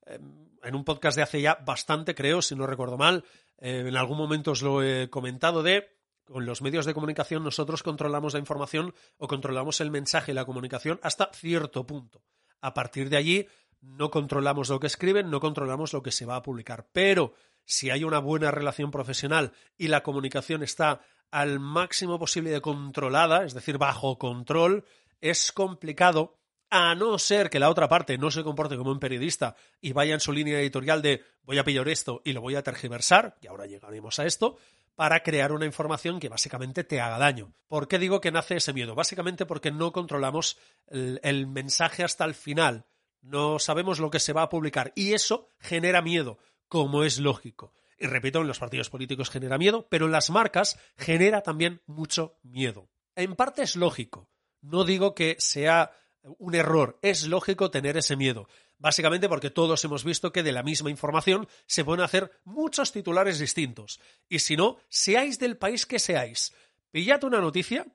Em, 0.07 0.49
en 0.63 0.75
un 0.75 0.85
podcast 0.85 1.17
de 1.17 1.23
hace 1.23 1.41
ya 1.41 1.55
bastante, 1.55 2.15
creo, 2.15 2.43
si 2.43 2.55
no 2.55 2.67
recuerdo 2.67 2.99
mal, 2.99 3.25
eh, 3.59 3.85
en 3.87 3.97
algún 3.97 4.19
momento 4.19 4.53
os 4.53 4.63
lo 4.63 4.83
he 4.83 5.09
comentado 5.11 5.63
de 5.63 5.99
con 6.29 6.45
los 6.45 6.61
medios 6.61 6.85
de 6.85 6.93
comunicación 6.93 7.43
nosotros 7.43 7.83
controlamos 7.83 8.35
la 8.35 8.39
información 8.39 8.95
o 9.17 9.27
controlamos 9.29 9.81
el 9.81 9.91
mensaje 9.91 10.33
y 10.33 10.35
la 10.35 10.45
comunicación 10.45 11.01
hasta 11.03 11.31
cierto 11.33 11.87
punto. 11.87 12.23
A 12.61 12.75
partir 12.75 13.09
de 13.09 13.17
allí 13.17 13.49
no 13.81 14.11
controlamos 14.11 14.69
lo 14.69 14.79
que 14.79 14.89
escriben, 14.89 15.31
no 15.31 15.41
controlamos 15.41 15.93
lo 15.95 16.03
que 16.03 16.13
se 16.13 16.27
va 16.27 16.37
a 16.37 16.43
publicar. 16.43 16.89
Pero 16.93 17.33
si 17.65 17.91
hay 17.91 18.05
una 18.05 18.19
buena 18.19 18.51
relación 18.51 18.91
profesional 18.91 19.53
y 19.77 19.89
la 19.89 20.03
comunicación 20.03 20.63
está 20.63 21.01
al 21.31 21.61
máximo 21.61 22.19
posible 22.19 22.51
de 22.51 22.61
controlada, 22.61 23.45
es 23.45 23.55
decir, 23.55 23.79
bajo 23.79 24.19
control, 24.19 24.85
es 25.21 25.53
complicado, 25.53 26.39
a 26.71 26.95
no 26.95 27.19
ser 27.19 27.49
que 27.51 27.59
la 27.59 27.71
otra 27.71 27.89
parte 27.89 28.19
no 28.19 28.31
se 28.31 28.45
comporte 28.45 28.77
como 28.77 28.91
un 28.91 29.01
periodista 29.01 29.57
y 29.81 29.93
vaya 29.93 30.15
en 30.15 30.21
su 30.21 30.33
línea 30.33 30.61
editorial 30.61 31.01
de 31.01 31.23
voy 31.43 31.59
a 31.59 31.65
pillar 31.65 31.89
esto 31.89 32.21
y 32.25 32.33
lo 32.33 32.41
voy 32.41 32.57
a 32.57 32.63
tergiversar, 32.63 33.39
y 33.41 33.47
ahora 33.47 33.67
llegaremos 33.67 34.19
a 34.19 34.27
esto, 34.27 34.59
para 34.95 35.23
crear 35.23 35.53
una 35.53 35.65
información 35.65 36.19
que 36.19 36.29
básicamente 36.29 36.85
te 36.85 37.01
haga 37.01 37.19
daño. 37.19 37.55
¿Por 37.69 37.87
qué 37.87 37.99
digo 37.99 38.21
que 38.21 38.33
nace 38.33 38.57
ese 38.57 38.73
miedo? 38.73 38.95
Básicamente 38.95 39.47
porque 39.47 39.71
no 39.71 39.93
controlamos 39.93 40.59
el, 40.89 41.21
el 41.23 41.47
mensaje 41.47 42.03
hasta 42.03 42.25
el 42.25 42.35
final, 42.35 42.85
no 43.23 43.59
sabemos 43.59 44.01
lo 44.01 44.11
que 44.11 44.21
se 44.21 44.33
va 44.33 44.43
a 44.43 44.49
publicar 44.49 44.93
y 44.95 45.13
eso 45.13 45.49
genera 45.59 46.03
miedo, 46.03 46.39
como 46.69 47.05
es 47.05 47.19
lógico. 47.19 47.73
Y 47.99 48.07
repito, 48.07 48.41
en 48.41 48.47
los 48.47 48.59
partidos 48.59 48.91
políticos 48.91 49.31
genera 49.31 49.59
miedo, 49.59 49.89
pero 49.89 50.07
en 50.07 50.13
las 50.13 50.31
marcas 50.31 50.79
genera 50.97 51.43
también 51.43 51.83
mucho 51.87 52.39
miedo. 52.43 52.89
En 53.17 53.35
parte 53.35 53.63
es 53.63 53.75
lógico, 53.75 54.31
no 54.61 54.85
digo 54.85 55.15
que 55.15 55.37
sea 55.39 55.93
un 56.23 56.55
error, 56.55 56.99
es 57.03 57.27
lógico 57.27 57.71
tener 57.71 57.97
ese 57.97 58.17
miedo. 58.17 58.49
Básicamente 58.79 59.29
porque 59.29 59.51
todos 59.51 59.85
hemos 59.85 60.05
visto 60.05 60.33
que 60.33 60.43
de 60.43 60.53
la 60.53 60.63
misma 60.63 60.91
información 60.91 61.49
se 61.67 61.85
pueden 61.85 62.05
hacer 62.05 62.31
muchos 62.45 62.93
titulares 62.93 63.39
distintos. 63.39 64.01
Y 64.29 64.39
si 64.39 64.57
no, 64.57 64.79
seáis 64.89 65.39
del 65.39 65.57
país 65.57 65.85
que 65.85 65.99
seáis, 65.99 66.55
pillad 66.91 67.25
una 67.25 67.41
noticia 67.41 67.87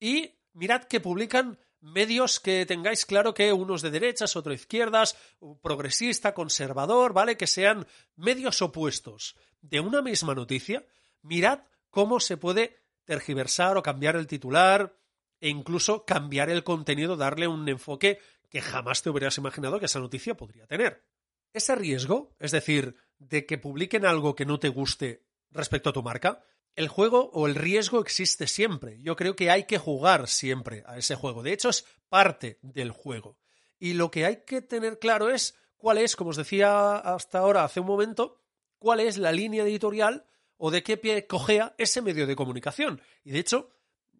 y 0.00 0.32
mirad 0.52 0.84
que 0.84 1.00
publican 1.00 1.58
medios 1.80 2.40
que 2.40 2.64
tengáis 2.66 3.04
claro 3.04 3.34
que 3.34 3.52
unos 3.52 3.82
de 3.82 3.90
derechas, 3.90 4.36
otros 4.36 4.52
de 4.52 4.62
izquierdas, 4.62 5.16
progresista, 5.62 6.34
conservador, 6.34 7.12
¿vale? 7.12 7.36
Que 7.36 7.46
sean 7.46 7.86
medios 8.16 8.62
opuestos 8.62 9.36
de 9.60 9.80
una 9.80 10.02
misma 10.02 10.34
noticia, 10.34 10.84
mirad 11.22 11.60
cómo 11.90 12.20
se 12.20 12.36
puede 12.36 12.80
tergiversar 13.04 13.76
o 13.76 13.82
cambiar 13.82 14.16
el 14.16 14.26
titular, 14.26 14.96
e 15.44 15.50
incluso 15.50 16.06
cambiar 16.06 16.48
el 16.48 16.64
contenido, 16.64 17.18
darle 17.18 17.46
un 17.46 17.68
enfoque 17.68 18.18
que 18.48 18.62
jamás 18.62 19.02
te 19.02 19.10
hubieras 19.10 19.36
imaginado 19.36 19.78
que 19.78 19.84
esa 19.84 20.00
noticia 20.00 20.34
podría 20.34 20.66
tener. 20.66 21.04
Ese 21.52 21.74
riesgo, 21.74 22.34
es 22.38 22.50
decir, 22.50 22.96
de 23.18 23.44
que 23.44 23.58
publiquen 23.58 24.06
algo 24.06 24.34
que 24.34 24.46
no 24.46 24.58
te 24.58 24.70
guste 24.70 25.26
respecto 25.50 25.90
a 25.90 25.92
tu 25.92 26.02
marca, 26.02 26.42
el 26.76 26.88
juego 26.88 27.30
o 27.34 27.46
el 27.46 27.56
riesgo 27.56 28.00
existe 28.00 28.46
siempre. 28.46 29.02
Yo 29.02 29.16
creo 29.16 29.36
que 29.36 29.50
hay 29.50 29.64
que 29.64 29.76
jugar 29.76 30.28
siempre 30.28 30.82
a 30.86 30.96
ese 30.96 31.14
juego. 31.14 31.42
De 31.42 31.52
hecho, 31.52 31.68
es 31.68 31.84
parte 32.08 32.58
del 32.62 32.90
juego. 32.90 33.36
Y 33.78 33.92
lo 33.92 34.10
que 34.10 34.24
hay 34.24 34.44
que 34.46 34.62
tener 34.62 34.98
claro 34.98 35.28
es 35.28 35.58
cuál 35.76 35.98
es, 35.98 36.16
como 36.16 36.30
os 36.30 36.38
decía 36.38 36.96
hasta 36.96 37.40
ahora, 37.40 37.64
hace 37.64 37.80
un 37.80 37.86
momento, 37.86 38.40
cuál 38.78 39.00
es 39.00 39.18
la 39.18 39.30
línea 39.30 39.64
editorial 39.64 40.24
o 40.56 40.70
de 40.70 40.82
qué 40.82 40.96
pie 40.96 41.26
cojea 41.26 41.74
ese 41.76 42.00
medio 42.00 42.26
de 42.26 42.34
comunicación. 42.34 43.02
Y 43.24 43.32
de 43.32 43.40
hecho, 43.40 43.74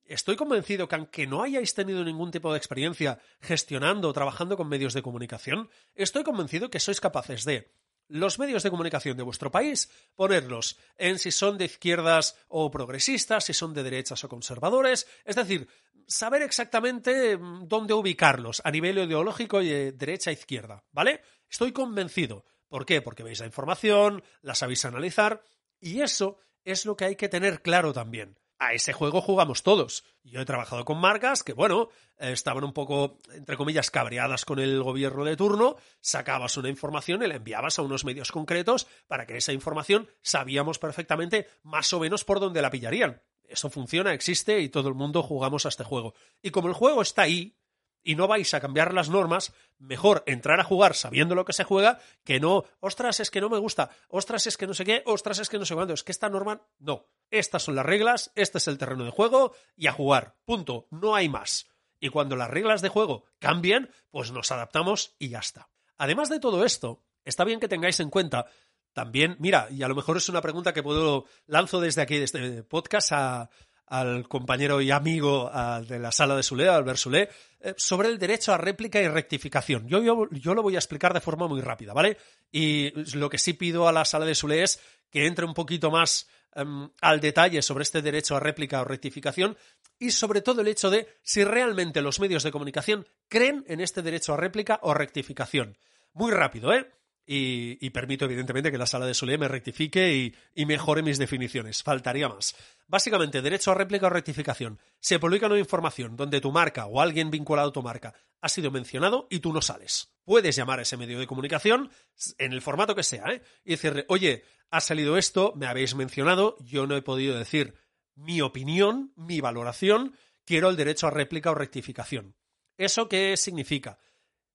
estoy 0.06 0.36
convencido 0.36 0.88
que 0.88 0.94
aunque 0.96 1.26
no 1.26 1.42
hayáis 1.42 1.74
tenido 1.74 2.04
ningún 2.04 2.30
tipo 2.30 2.52
de 2.52 2.58
experiencia 2.58 3.18
gestionando 3.40 4.08
o 4.08 4.12
trabajando 4.12 4.56
con 4.56 4.68
medios 4.68 4.94
de 4.94 5.02
comunicación, 5.02 5.70
estoy 5.94 6.24
convencido 6.24 6.70
que 6.70 6.80
sois 6.80 7.00
capaces 7.00 7.44
de 7.44 7.72
los 8.08 8.38
medios 8.38 8.62
de 8.62 8.70
comunicación 8.70 9.16
de 9.16 9.22
vuestro 9.22 9.50
país, 9.50 9.90
ponerlos 10.14 10.78
en 10.98 11.18
si 11.18 11.30
son 11.30 11.56
de 11.56 11.64
izquierdas 11.64 12.36
o 12.48 12.70
progresistas, 12.70 13.44
si 13.44 13.54
son 13.54 13.72
de 13.72 13.82
derechas 13.82 14.22
o 14.24 14.28
conservadores, 14.28 15.06
es 15.24 15.36
decir, 15.36 15.68
saber 16.06 16.42
exactamente 16.42 17.38
mm, 17.38 17.66
dónde 17.66 17.94
ubicarlos 17.94 18.60
a 18.64 18.70
nivel 18.70 18.98
ideológico 18.98 19.62
y 19.62 19.68
de 19.68 19.92
derecha 19.92 20.30
a 20.30 20.34
izquierda, 20.34 20.84
¿vale? 20.92 21.22
Estoy 21.48 21.72
convencido. 21.72 22.44
¿Por 22.68 22.84
qué? 22.84 23.00
Porque 23.00 23.22
veis 23.22 23.40
la 23.40 23.46
información, 23.46 24.22
la 24.42 24.54
sabéis 24.54 24.84
analizar 24.84 25.42
y 25.80 26.00
eso 26.00 26.38
es 26.64 26.84
lo 26.84 26.96
que 26.96 27.04
hay 27.04 27.16
que 27.16 27.28
tener 27.28 27.62
claro 27.62 27.92
también 27.92 28.38
a 28.58 28.72
ese 28.72 28.92
juego 28.92 29.20
jugamos 29.20 29.62
todos. 29.62 30.04
Yo 30.22 30.40
he 30.40 30.44
trabajado 30.44 30.84
con 30.84 30.98
marcas 30.98 31.42
que, 31.42 31.52
bueno, 31.52 31.88
estaban 32.18 32.64
un 32.64 32.72
poco, 32.72 33.18
entre 33.32 33.56
comillas, 33.56 33.90
cabreadas 33.90 34.44
con 34.44 34.58
el 34.58 34.82
gobierno 34.82 35.24
de 35.24 35.36
turno, 35.36 35.76
sacabas 36.00 36.56
una 36.56 36.68
información 36.68 37.22
y 37.22 37.26
la 37.26 37.36
enviabas 37.36 37.78
a 37.78 37.82
unos 37.82 38.04
medios 38.04 38.32
concretos 38.32 38.86
para 39.06 39.26
que 39.26 39.36
esa 39.36 39.52
información 39.52 40.08
sabíamos 40.22 40.78
perfectamente 40.78 41.48
más 41.62 41.92
o 41.92 42.00
menos 42.00 42.24
por 42.24 42.40
dónde 42.40 42.62
la 42.62 42.70
pillarían. 42.70 43.22
Eso 43.46 43.68
funciona, 43.68 44.14
existe 44.14 44.60
y 44.60 44.68
todo 44.68 44.88
el 44.88 44.94
mundo 44.94 45.22
jugamos 45.22 45.66
a 45.66 45.68
este 45.68 45.84
juego. 45.84 46.14
Y 46.42 46.50
como 46.50 46.68
el 46.68 46.74
juego 46.74 47.02
está 47.02 47.22
ahí, 47.22 47.56
y 48.04 48.14
no 48.14 48.28
vais 48.28 48.52
a 48.54 48.60
cambiar 48.60 48.92
las 48.94 49.08
normas, 49.08 49.52
mejor 49.78 50.22
entrar 50.26 50.60
a 50.60 50.64
jugar 50.64 50.94
sabiendo 50.94 51.34
lo 51.34 51.44
que 51.44 51.52
se 51.52 51.64
juega 51.64 51.98
que 52.22 52.38
no, 52.38 52.64
ostras, 52.80 53.18
es 53.20 53.30
que 53.30 53.40
no 53.40 53.48
me 53.48 53.58
gusta, 53.58 53.90
ostras, 54.08 54.46
es 54.46 54.56
que 54.56 54.66
no 54.66 54.74
sé 54.74 54.84
qué, 54.84 55.02
ostras, 55.06 55.38
es 55.38 55.48
que 55.48 55.58
no 55.58 55.64
sé 55.64 55.74
cuándo, 55.74 55.94
es 55.94 56.04
que 56.04 56.12
esta 56.12 56.28
norma, 56.28 56.62
no. 56.78 57.06
Estas 57.30 57.62
son 57.64 57.74
las 57.74 57.86
reglas, 57.86 58.30
este 58.34 58.58
es 58.58 58.68
el 58.68 58.78
terreno 58.78 59.04
de 59.04 59.10
juego 59.10 59.54
y 59.76 59.86
a 59.88 59.92
jugar, 59.92 60.36
punto, 60.44 60.86
no 60.90 61.14
hay 61.14 61.28
más. 61.28 61.66
Y 61.98 62.10
cuando 62.10 62.36
las 62.36 62.50
reglas 62.50 62.82
de 62.82 62.90
juego 62.90 63.24
cambien, 63.38 63.90
pues 64.10 64.30
nos 64.30 64.52
adaptamos 64.52 65.16
y 65.18 65.30
ya 65.30 65.38
está. 65.38 65.70
Además 65.96 66.28
de 66.28 66.38
todo 66.38 66.64
esto, 66.64 67.02
está 67.24 67.44
bien 67.44 67.60
que 67.60 67.68
tengáis 67.68 67.98
en 68.00 68.10
cuenta 68.10 68.46
también, 68.92 69.36
mira, 69.40 69.68
y 69.70 69.82
a 69.82 69.88
lo 69.88 69.96
mejor 69.96 70.16
es 70.16 70.28
una 70.28 70.40
pregunta 70.40 70.72
que 70.72 70.82
puedo 70.82 71.24
lanzo 71.46 71.80
desde 71.80 72.02
aquí, 72.02 72.16
desde 72.16 72.46
este 72.46 72.62
podcast 72.62 73.10
a, 73.12 73.50
al 73.86 74.26
compañero 74.28 74.80
y 74.80 74.90
amigo 74.90 75.50
de 75.86 75.98
la 75.98 76.10
sala 76.10 76.36
de 76.36 76.42
Sule, 76.42 76.68
Albert 76.68 76.98
Sule, 76.98 77.28
eh, 77.60 77.74
sobre 77.76 78.08
el 78.08 78.18
derecho 78.18 78.52
a 78.52 78.58
réplica 78.58 79.00
y 79.00 79.08
rectificación. 79.08 79.86
Yo, 79.88 80.28
yo, 80.30 80.54
lo 80.54 80.62
voy 80.62 80.74
a 80.74 80.78
explicar 80.78 81.12
de 81.12 81.20
forma 81.20 81.48
muy 81.48 81.60
rápida, 81.60 81.92
¿vale? 81.92 82.16
Y 82.50 82.90
lo 83.16 83.28
que 83.28 83.38
sí 83.38 83.52
pido 83.52 83.86
a 83.88 83.92
la 83.92 84.04
sala 84.04 84.24
de 84.24 84.34
Sule 84.34 84.62
es 84.62 84.80
que 85.10 85.26
entre 85.26 85.44
un 85.44 85.54
poquito 85.54 85.90
más 85.90 86.28
em, 86.54 86.88
al 87.00 87.20
detalle 87.20 87.62
sobre 87.62 87.82
este 87.82 88.02
derecho 88.02 88.36
a 88.36 88.40
réplica 88.40 88.80
o 88.80 88.84
rectificación 88.84 89.56
y 89.98 90.10
sobre 90.10 90.40
todo 90.40 90.60
el 90.60 90.68
hecho 90.68 90.90
de 90.90 91.08
si 91.22 91.44
realmente 91.44 92.02
los 92.02 92.20
medios 92.20 92.42
de 92.42 92.52
comunicación 92.52 93.06
creen 93.28 93.64
en 93.68 93.80
este 93.80 94.02
derecho 94.02 94.34
a 94.34 94.36
réplica 94.36 94.80
o 94.82 94.94
rectificación. 94.94 95.76
Muy 96.12 96.32
rápido, 96.32 96.72
¿eh? 96.72 96.90
Y, 97.26 97.88
permito, 97.90 98.26
evidentemente, 98.26 98.70
que 98.70 98.76
la 98.76 98.86
sala 98.86 99.06
de 99.06 99.14
Solé 99.14 99.38
me 99.38 99.48
rectifique 99.48 100.34
y, 100.54 100.66
mejore 100.66 101.02
mis 101.02 101.18
definiciones. 101.18 101.82
Faltaría 101.82 102.28
más. 102.28 102.54
Básicamente, 102.86 103.40
derecho 103.40 103.70
a 103.70 103.74
réplica 103.74 104.08
o 104.08 104.10
rectificación. 104.10 104.78
Se 105.00 105.18
publica 105.18 105.46
una 105.46 105.58
información 105.58 106.16
donde 106.16 106.40
tu 106.40 106.52
marca 106.52 106.86
o 106.86 107.00
alguien 107.00 107.30
vinculado 107.30 107.70
a 107.70 107.72
tu 107.72 107.82
marca 107.82 108.14
ha 108.42 108.48
sido 108.50 108.70
mencionado 108.70 109.26
y 109.30 109.38
tú 109.38 109.54
no 109.54 109.62
sales. 109.62 110.12
Puedes 110.24 110.54
llamar 110.54 110.78
a 110.78 110.82
ese 110.82 110.98
medio 110.98 111.18
de 111.18 111.26
comunicación 111.26 111.90
en 112.36 112.52
el 112.52 112.60
formato 112.60 112.94
que 112.94 113.02
sea, 113.02 113.24
¿eh? 113.32 113.42
Y 113.64 113.70
decirle, 113.70 114.04
oye, 114.08 114.44
ha 114.70 114.80
salido 114.80 115.16
esto, 115.16 115.54
me 115.56 115.66
habéis 115.66 115.94
mencionado, 115.94 116.56
yo 116.60 116.86
no 116.86 116.94
he 116.94 117.02
podido 117.02 117.38
decir 117.38 117.74
mi 118.16 118.42
opinión, 118.42 119.12
mi 119.16 119.40
valoración, 119.40 120.14
quiero 120.44 120.68
el 120.68 120.76
derecho 120.76 121.06
a 121.06 121.10
réplica 121.10 121.50
o 121.50 121.54
rectificación. 121.54 122.36
¿Eso 122.76 123.08
qué 123.08 123.36
significa? 123.36 123.98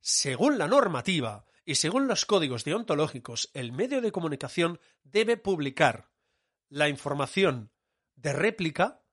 Según 0.02 0.58
la 0.58 0.68
normativa, 0.68 1.46
y 1.70 1.76
según 1.76 2.08
los 2.08 2.26
códigos 2.26 2.64
deontológicos, 2.64 3.52
el 3.54 3.72
medio 3.72 4.02
de 4.02 4.12
comunicación 4.12 4.80
debe 5.04 5.38
publicar 5.38 6.10
la 6.68 6.90
información 6.90 7.72
de 8.16 8.34
réplica 8.34 9.04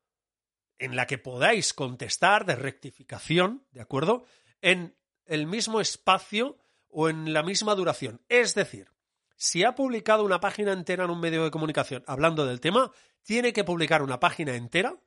en 0.79 0.97
la 0.97 1.07
que 1.07 1.19
podáis 1.19 1.75
contestar, 1.75 2.47
de 2.47 2.57
rectificación, 2.57 3.66
¿de 3.73 3.83
acuerdo? 3.83 4.25
En 4.62 4.97
el 5.27 5.47
mismo 5.47 5.83
espacio 5.83 6.57
o 6.88 7.11
en 7.11 7.35
la 7.35 7.42
misma 7.42 7.75
duración. 7.75 8.23
Es 8.31 8.55
decir, 8.55 8.90
si 9.37 9.62
ha 9.62 9.75
publicado 9.75 10.25
una 10.25 10.40
página 10.40 10.73
entera 10.73 11.05
en 11.05 11.11
un 11.11 11.21
medio 11.21 11.45
de 11.45 11.51
comunicación 11.51 12.05
hablando 12.07 12.47
del 12.47 12.62
tema, 12.62 12.90
tiene 13.23 13.53
que 13.53 13.64
publicar 13.64 14.01
una 14.01 14.19
página 14.19 14.55
entera 14.55 14.99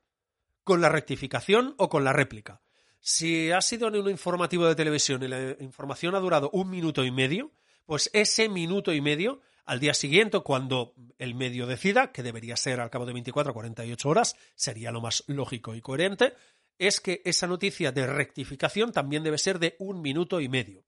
con 0.62 0.80
la 0.80 0.88
rectificación 0.88 1.74
o 1.78 1.88
con 1.88 2.04
la 2.04 2.12
réplica. 2.12 2.62
Si 3.00 3.50
ha 3.50 3.62
sido 3.62 3.88
en 3.88 3.96
un 3.96 4.10
informativo 4.10 4.66
de 4.66 4.74
televisión 4.74 5.22
y 5.22 5.28
la 5.28 5.56
información 5.60 6.14
ha 6.14 6.20
durado 6.20 6.50
un 6.52 6.68
minuto 6.68 7.04
y 7.04 7.10
medio, 7.10 7.50
pues 7.86 8.10
ese 8.12 8.48
minuto 8.48 8.92
y 8.92 9.00
medio, 9.00 9.40
al 9.64 9.80
día 9.80 9.94
siguiente, 9.94 10.40
cuando 10.40 10.94
el 11.18 11.34
medio 11.34 11.66
decida, 11.66 12.12
que 12.12 12.22
debería 12.22 12.56
ser 12.56 12.80
al 12.80 12.90
cabo 12.90 13.06
de 13.06 13.14
24 13.14 13.50
a 13.50 13.54
48 13.54 14.08
horas, 14.08 14.36
sería 14.54 14.92
lo 14.92 15.00
más 15.00 15.24
lógico 15.26 15.74
y 15.74 15.80
coherente, 15.80 16.34
es 16.78 17.00
que 17.00 17.22
esa 17.24 17.46
noticia 17.46 17.90
de 17.90 18.06
rectificación 18.06 18.92
también 18.92 19.22
debe 19.22 19.38
ser 19.38 19.58
de 19.58 19.76
un 19.78 20.02
minuto 20.02 20.40
y 20.40 20.48
medio. 20.48 20.84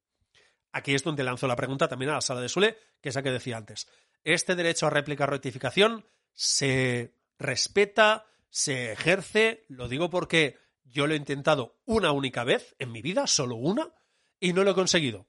Aquí 0.72 0.94
es 0.94 1.02
donde 1.02 1.24
lanzo 1.24 1.46
la 1.46 1.56
pregunta 1.56 1.88
también 1.88 2.10
a 2.10 2.14
la 2.14 2.20
sala 2.20 2.40
de 2.40 2.48
Sule, 2.48 2.76
que 3.00 3.10
es 3.10 3.14
la 3.14 3.22
que 3.22 3.30
decía 3.30 3.56
antes. 3.56 3.88
¿Este 4.24 4.54
derecho 4.54 4.86
a 4.86 4.90
réplica 4.90 5.26
rectificación 5.26 6.06
se 6.32 7.14
respeta, 7.38 8.26
se 8.48 8.92
ejerce? 8.92 9.64
Lo 9.68 9.88
digo 9.88 10.08
porque 10.08 10.61
yo 10.84 11.06
lo 11.06 11.14
he 11.14 11.16
intentado 11.16 11.78
una 11.84 12.12
única 12.12 12.44
vez 12.44 12.74
en 12.78 12.92
mi 12.92 13.02
vida, 13.02 13.26
solo 13.26 13.56
una, 13.56 13.92
y 14.40 14.52
no 14.52 14.64
lo 14.64 14.72
he 14.72 14.74
conseguido. 14.74 15.28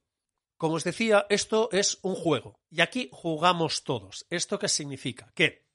Como 0.57 0.75
os 0.75 0.83
decía, 0.83 1.25
esto 1.29 1.69
es 1.71 1.99
un 2.03 2.15
juego 2.15 2.61
y 2.69 2.81
aquí 2.81 3.09
jugamos 3.11 3.83
todos. 3.83 4.25
¿Esto 4.29 4.59
qué 4.59 4.69
significa? 4.69 5.31
Que 5.35 5.67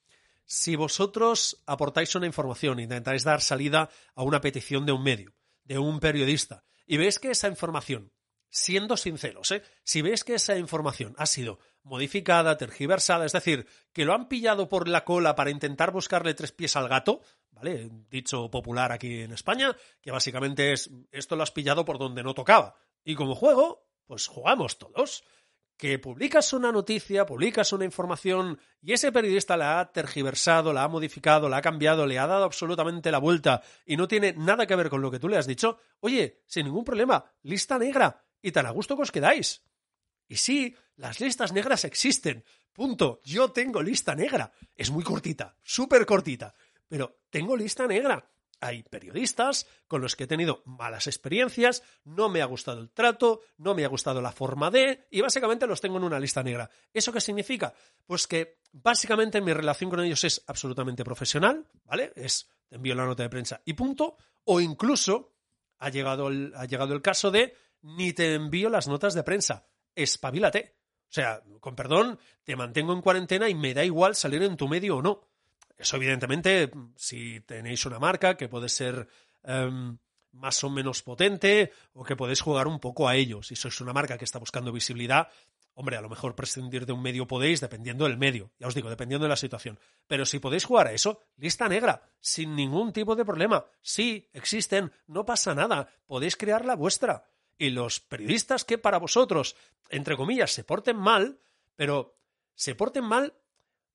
si 0.44 0.76
vosotros 0.76 1.62
aportáis 1.66 2.14
una 2.14 2.26
información, 2.26 2.80
intentáis 2.80 3.22
dar 3.22 3.42
salida 3.42 3.90
a 4.14 4.22
una 4.22 4.40
petición 4.40 4.86
de 4.86 4.92
un 4.92 5.02
medio, 5.02 5.34
de 5.64 5.78
un 5.78 6.00
periodista, 6.00 6.64
y 6.86 6.96
veis 6.96 7.18
que 7.18 7.30
esa 7.30 7.48
información, 7.48 8.12
siendo 8.48 8.96
sinceros, 8.96 9.50
¿eh? 9.50 9.62
si 9.84 10.00
veis 10.00 10.24
que 10.24 10.36
esa 10.36 10.56
información 10.56 11.14
ha 11.18 11.26
sido 11.26 11.58
modificada, 11.82 12.56
tergiversada, 12.56 13.26
es 13.26 13.32
decir, 13.32 13.66
que 13.92 14.06
lo 14.06 14.14
han 14.14 14.28
pillado 14.28 14.70
por 14.70 14.88
la 14.88 15.04
cola 15.04 15.34
para 15.34 15.50
intentar 15.50 15.92
buscarle 15.92 16.32
tres 16.32 16.52
pies 16.52 16.76
al 16.76 16.88
gato, 16.88 17.20
¿vale? 17.50 17.90
Dicho 18.10 18.50
popular 18.50 18.92
aquí 18.92 19.22
en 19.22 19.32
España, 19.32 19.76
que 20.00 20.10
básicamente 20.10 20.72
es 20.72 20.90
esto 21.10 21.36
lo 21.36 21.42
has 21.42 21.50
pillado 21.50 21.84
por 21.84 21.98
donde 21.98 22.22
no 22.22 22.34
tocaba. 22.34 22.76
Y 23.04 23.14
como 23.14 23.34
juego, 23.34 23.88
pues 24.06 24.26
jugamos 24.26 24.78
todos. 24.78 25.24
Que 25.76 26.00
publicas 26.00 26.52
una 26.52 26.72
noticia, 26.72 27.24
publicas 27.24 27.72
una 27.72 27.84
información 27.84 28.58
y 28.82 28.94
ese 28.94 29.12
periodista 29.12 29.56
la 29.56 29.78
ha 29.78 29.92
tergiversado, 29.92 30.72
la 30.72 30.82
ha 30.82 30.88
modificado, 30.88 31.48
la 31.48 31.58
ha 31.58 31.62
cambiado, 31.62 32.04
le 32.04 32.18
ha 32.18 32.26
dado 32.26 32.42
absolutamente 32.42 33.12
la 33.12 33.18
vuelta 33.18 33.62
y 33.86 33.96
no 33.96 34.08
tiene 34.08 34.32
nada 34.32 34.66
que 34.66 34.74
ver 34.74 34.90
con 34.90 35.00
lo 35.00 35.10
que 35.12 35.20
tú 35.20 35.28
le 35.28 35.36
has 35.36 35.46
dicho, 35.46 35.78
oye, 36.00 36.42
sin 36.48 36.64
ningún 36.64 36.84
problema, 36.84 37.24
lista 37.42 37.78
negra 37.78 38.24
y 38.42 38.50
tan 38.50 38.66
a 38.66 38.70
gusto 38.70 38.96
que 38.96 39.02
os 39.02 39.12
quedáis. 39.12 39.62
Y 40.26 40.36
sí, 40.36 40.76
las 40.96 41.20
listas 41.20 41.52
negras 41.52 41.84
existen. 41.84 42.44
Punto. 42.72 43.20
Yo 43.24 43.50
tengo 43.50 43.82
lista 43.82 44.14
negra. 44.14 44.52
Es 44.76 44.90
muy 44.90 45.02
cortita, 45.02 45.56
súper 45.62 46.06
cortita. 46.06 46.54
Pero 46.88 47.20
tengo 47.30 47.56
lista 47.56 47.86
negra. 47.86 48.30
Hay 48.60 48.82
periodistas 48.82 49.66
con 49.86 50.00
los 50.00 50.16
que 50.16 50.24
he 50.24 50.26
tenido 50.26 50.62
malas 50.64 51.06
experiencias, 51.06 51.84
no 52.04 52.28
me 52.28 52.42
ha 52.42 52.46
gustado 52.46 52.80
el 52.80 52.90
trato, 52.90 53.42
no 53.56 53.74
me 53.74 53.84
ha 53.84 53.88
gustado 53.88 54.20
la 54.20 54.32
forma 54.32 54.68
de, 54.68 55.06
y 55.12 55.20
básicamente 55.20 55.66
los 55.68 55.80
tengo 55.80 55.98
en 55.98 56.04
una 56.04 56.18
lista 56.18 56.42
negra. 56.42 56.68
¿Eso 56.92 57.12
qué 57.12 57.20
significa? 57.20 57.72
Pues 58.04 58.26
que 58.26 58.58
básicamente 58.72 59.40
mi 59.40 59.52
relación 59.52 59.90
con 59.90 60.00
ellos 60.00 60.24
es 60.24 60.42
absolutamente 60.48 61.04
profesional, 61.04 61.68
¿vale? 61.84 62.12
Es 62.16 62.48
te 62.68 62.76
envío 62.76 62.94
la 62.94 63.06
nota 63.06 63.22
de 63.22 63.30
prensa 63.30 63.62
y 63.64 63.74
punto, 63.74 64.16
o 64.44 64.60
incluso 64.60 65.34
ha 65.78 65.88
llegado 65.90 66.28
el, 66.28 66.52
ha 66.56 66.64
llegado 66.66 66.94
el 66.94 67.02
caso 67.02 67.30
de 67.30 67.54
ni 67.82 68.12
te 68.12 68.34
envío 68.34 68.68
las 68.68 68.88
notas 68.88 69.14
de 69.14 69.22
prensa, 69.22 69.66
espabilate. 69.94 70.76
O 71.08 71.12
sea, 71.12 71.42
con 71.60 71.74
perdón, 71.74 72.18
te 72.44 72.56
mantengo 72.56 72.92
en 72.92 73.00
cuarentena 73.00 73.48
y 73.48 73.54
me 73.54 73.72
da 73.72 73.84
igual 73.84 74.14
salir 74.14 74.42
en 74.42 74.56
tu 74.56 74.68
medio 74.68 74.98
o 74.98 75.02
no. 75.02 75.27
Eso, 75.78 75.96
evidentemente, 75.96 76.70
si 76.96 77.40
tenéis 77.40 77.86
una 77.86 78.00
marca 78.00 78.36
que 78.36 78.48
puede 78.48 78.68
ser 78.68 79.08
em, 79.44 79.96
más 80.32 80.62
o 80.64 80.70
menos 80.70 81.02
potente 81.02 81.72
o 81.94 82.04
que 82.04 82.16
podéis 82.16 82.40
jugar 82.40 82.66
un 82.66 82.80
poco 82.80 83.08
a 83.08 83.14
ello. 83.14 83.42
Si 83.42 83.54
sois 83.56 83.80
una 83.80 83.92
marca 83.92 84.18
que 84.18 84.24
está 84.24 84.38
buscando 84.38 84.72
visibilidad, 84.72 85.28
hombre, 85.74 85.96
a 85.96 86.00
lo 86.00 86.08
mejor 86.08 86.34
prescindir 86.34 86.86
de 86.86 86.92
un 86.92 87.02
medio 87.02 87.26
podéis, 87.26 87.60
dependiendo 87.60 88.04
del 88.04 88.18
medio. 88.18 88.50
Ya 88.58 88.66
os 88.66 88.74
digo, 88.74 88.90
dependiendo 88.90 89.24
de 89.24 89.30
la 89.30 89.36
situación. 89.36 89.78
Pero 90.06 90.26
si 90.26 90.40
podéis 90.40 90.64
jugar 90.64 90.88
a 90.88 90.92
eso, 90.92 91.22
lista 91.36 91.68
negra, 91.68 92.02
sin 92.20 92.56
ningún 92.56 92.92
tipo 92.92 93.14
de 93.14 93.24
problema. 93.24 93.64
Sí, 93.80 94.28
existen, 94.32 94.92
no 95.06 95.24
pasa 95.24 95.54
nada. 95.54 95.88
Podéis 96.06 96.36
crear 96.36 96.64
la 96.64 96.74
vuestra. 96.74 97.24
Y 97.56 97.70
los 97.70 98.00
periodistas 98.00 98.64
que 98.64 98.78
para 98.78 98.98
vosotros, 98.98 99.56
entre 99.88 100.16
comillas, 100.16 100.52
se 100.52 100.64
porten 100.64 100.96
mal, 100.96 101.38
pero 101.76 102.18
se 102.54 102.74
porten 102.74 103.04
mal 103.04 103.34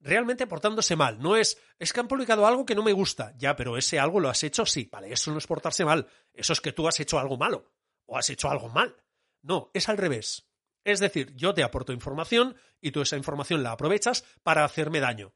realmente 0.03 0.47
portándose 0.47 0.95
mal. 0.95 1.19
No 1.19 1.35
es, 1.35 1.57
es 1.79 1.93
que 1.93 1.99
han 1.99 2.07
publicado 2.07 2.45
algo 2.45 2.65
que 2.65 2.75
no 2.75 2.83
me 2.83 2.93
gusta. 2.93 3.33
Ya, 3.37 3.55
pero 3.55 3.77
ese 3.77 3.99
algo 3.99 4.19
lo 4.19 4.29
has 4.29 4.43
hecho, 4.43 4.65
sí. 4.65 4.87
Vale, 4.91 5.11
eso 5.11 5.31
no 5.31 5.37
es 5.37 5.47
portarse 5.47 5.85
mal. 5.85 6.07
Eso 6.33 6.53
es 6.53 6.61
que 6.61 6.73
tú 6.73 6.87
has 6.87 6.99
hecho 6.99 7.17
algo 7.17 7.37
malo. 7.37 7.71
O 8.05 8.17
has 8.17 8.29
hecho 8.29 8.49
algo 8.49 8.69
mal. 8.69 8.95
No, 9.41 9.71
es 9.73 9.89
al 9.89 9.97
revés. 9.97 10.49
Es 10.83 10.99
decir, 10.99 11.33
yo 11.35 11.53
te 11.53 11.63
aporto 11.63 11.93
información 11.93 12.55
y 12.81 12.91
tú 12.91 13.01
esa 13.01 13.15
información 13.15 13.63
la 13.63 13.71
aprovechas 13.71 14.23
para 14.43 14.65
hacerme 14.65 14.99
daño. 14.99 15.33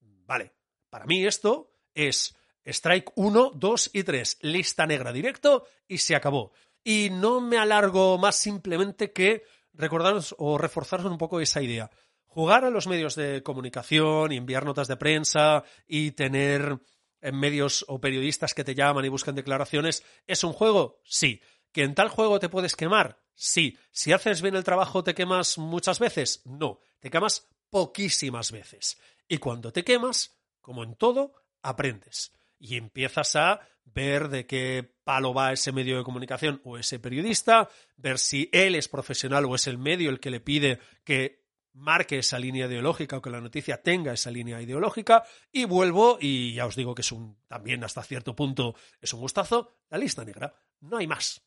Vale, 0.00 0.54
para 0.88 1.04
mí 1.04 1.24
esto 1.24 1.70
es 1.94 2.34
strike 2.64 3.12
1, 3.14 3.52
2 3.54 3.90
y 3.92 4.02
3, 4.02 4.38
lista 4.40 4.86
negra 4.86 5.12
directo 5.12 5.66
y 5.86 5.98
se 5.98 6.16
acabó. 6.16 6.52
Y 6.82 7.10
no 7.10 7.40
me 7.40 7.58
alargo 7.58 8.16
más 8.16 8.36
simplemente 8.36 9.12
que 9.12 9.44
recordaros 9.74 10.34
o 10.38 10.56
reforzaros 10.56 11.06
un 11.06 11.18
poco 11.18 11.40
esa 11.40 11.60
idea 11.60 11.90
jugar 12.36 12.66
a 12.66 12.70
los 12.70 12.86
medios 12.86 13.14
de 13.14 13.42
comunicación 13.42 14.30
enviar 14.30 14.66
notas 14.66 14.88
de 14.88 14.98
prensa 14.98 15.64
y 15.86 16.10
tener 16.10 16.78
en 17.22 17.40
medios 17.40 17.82
o 17.88 17.98
periodistas 17.98 18.52
que 18.52 18.62
te 18.62 18.74
llaman 18.74 19.06
y 19.06 19.08
buscan 19.08 19.34
declaraciones, 19.34 20.04
¿es 20.26 20.44
un 20.44 20.52
juego? 20.52 21.00
Sí. 21.02 21.40
¿Que 21.72 21.82
en 21.82 21.94
tal 21.94 22.10
juego 22.10 22.38
te 22.38 22.50
puedes 22.50 22.76
quemar? 22.76 23.22
Sí. 23.34 23.78
¿Si 23.90 24.12
haces 24.12 24.42
bien 24.42 24.54
el 24.54 24.64
trabajo 24.64 25.02
te 25.02 25.14
quemas 25.14 25.56
muchas 25.56 25.98
veces? 25.98 26.42
No. 26.44 26.80
Te 27.00 27.08
quemas 27.08 27.48
poquísimas 27.70 28.52
veces. 28.52 29.00
Y 29.26 29.38
cuando 29.38 29.72
te 29.72 29.82
quemas, 29.82 30.38
como 30.60 30.84
en 30.84 30.94
todo, 30.94 31.32
aprendes. 31.62 32.32
Y 32.58 32.76
empiezas 32.76 33.34
a 33.34 33.60
ver 33.86 34.28
de 34.28 34.46
qué 34.46 34.94
palo 35.04 35.32
va 35.32 35.54
ese 35.54 35.72
medio 35.72 35.96
de 35.96 36.04
comunicación 36.04 36.60
o 36.64 36.76
ese 36.76 36.98
periodista, 36.98 37.70
ver 37.96 38.18
si 38.18 38.50
él 38.52 38.74
es 38.74 38.88
profesional 38.88 39.46
o 39.46 39.54
es 39.54 39.66
el 39.66 39.78
medio 39.78 40.10
el 40.10 40.20
que 40.20 40.30
le 40.30 40.40
pide 40.40 40.80
que 41.02 41.45
marque 41.76 42.18
esa 42.18 42.38
línea 42.38 42.66
ideológica 42.66 43.18
o 43.18 43.22
que 43.22 43.30
la 43.30 43.40
noticia 43.40 43.82
tenga 43.82 44.12
esa 44.12 44.30
línea 44.30 44.60
ideológica. 44.60 45.24
Y 45.52 45.64
vuelvo 45.64 46.18
y 46.20 46.54
ya 46.54 46.66
os 46.66 46.76
digo 46.76 46.94
que 46.94 47.02
es 47.02 47.12
un 47.12 47.38
también 47.46 47.84
hasta 47.84 48.02
cierto 48.02 48.34
punto 48.34 48.74
es 49.00 49.12
un 49.12 49.20
gustazo 49.20 49.78
la 49.90 49.98
lista 49.98 50.24
negra. 50.24 50.54
No 50.80 50.98
hay 50.98 51.06
más 51.06 51.42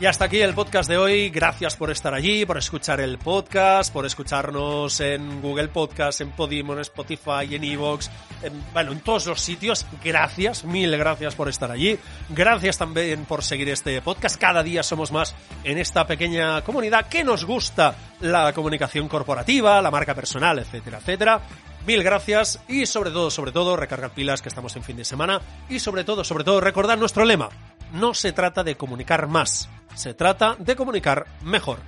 Y 0.00 0.06
hasta 0.06 0.24
aquí 0.24 0.40
el 0.40 0.54
podcast 0.54 0.88
de 0.88 0.96
hoy. 0.96 1.28
Gracias 1.28 1.76
por 1.76 1.90
estar 1.90 2.14
allí, 2.14 2.46
por 2.46 2.56
escuchar 2.56 3.02
el 3.02 3.18
podcast, 3.18 3.92
por 3.92 4.06
escucharnos 4.06 4.98
en 5.00 5.42
Google 5.42 5.68
Podcast, 5.68 6.22
en 6.22 6.30
Podimo, 6.30 6.72
en 6.72 6.78
Spotify, 6.78 7.54
en 7.54 7.64
Evox, 7.64 8.10
en, 8.42 8.64
bueno, 8.72 8.92
en 8.92 9.00
todos 9.00 9.26
los 9.26 9.42
sitios. 9.42 9.84
Gracias, 10.02 10.64
mil 10.64 10.96
gracias 10.96 11.34
por 11.34 11.50
estar 11.50 11.70
allí. 11.70 11.98
Gracias 12.30 12.78
también 12.78 13.26
por 13.26 13.44
seguir 13.44 13.68
este 13.68 14.00
podcast. 14.00 14.40
Cada 14.40 14.62
día 14.62 14.82
somos 14.82 15.12
más 15.12 15.34
en 15.64 15.76
esta 15.76 16.06
pequeña 16.06 16.62
comunidad 16.62 17.06
que 17.06 17.22
nos 17.22 17.44
gusta 17.44 17.94
la 18.20 18.54
comunicación 18.54 19.06
corporativa, 19.06 19.82
la 19.82 19.90
marca 19.90 20.14
personal, 20.14 20.60
etcétera, 20.60 20.96
etcétera. 20.96 21.42
Mil 21.86 22.02
gracias 22.02 22.58
y 22.68 22.86
sobre 22.86 23.10
todo, 23.10 23.30
sobre 23.30 23.52
todo, 23.52 23.76
recargar 23.76 24.12
pilas 24.12 24.40
que 24.40 24.48
estamos 24.48 24.74
en 24.76 24.82
fin 24.82 24.96
de 24.96 25.04
semana 25.04 25.42
y 25.68 25.78
sobre 25.78 26.04
todo, 26.04 26.24
sobre 26.24 26.44
todo, 26.44 26.58
recordar 26.58 26.98
nuestro 26.98 27.26
lema. 27.26 27.50
No 27.92 28.14
se 28.14 28.32
trata 28.32 28.62
de 28.62 28.76
comunicar 28.76 29.26
más, 29.26 29.68
se 29.94 30.14
trata 30.14 30.56
de 30.58 30.76
comunicar 30.76 31.26
mejor. 31.42 31.78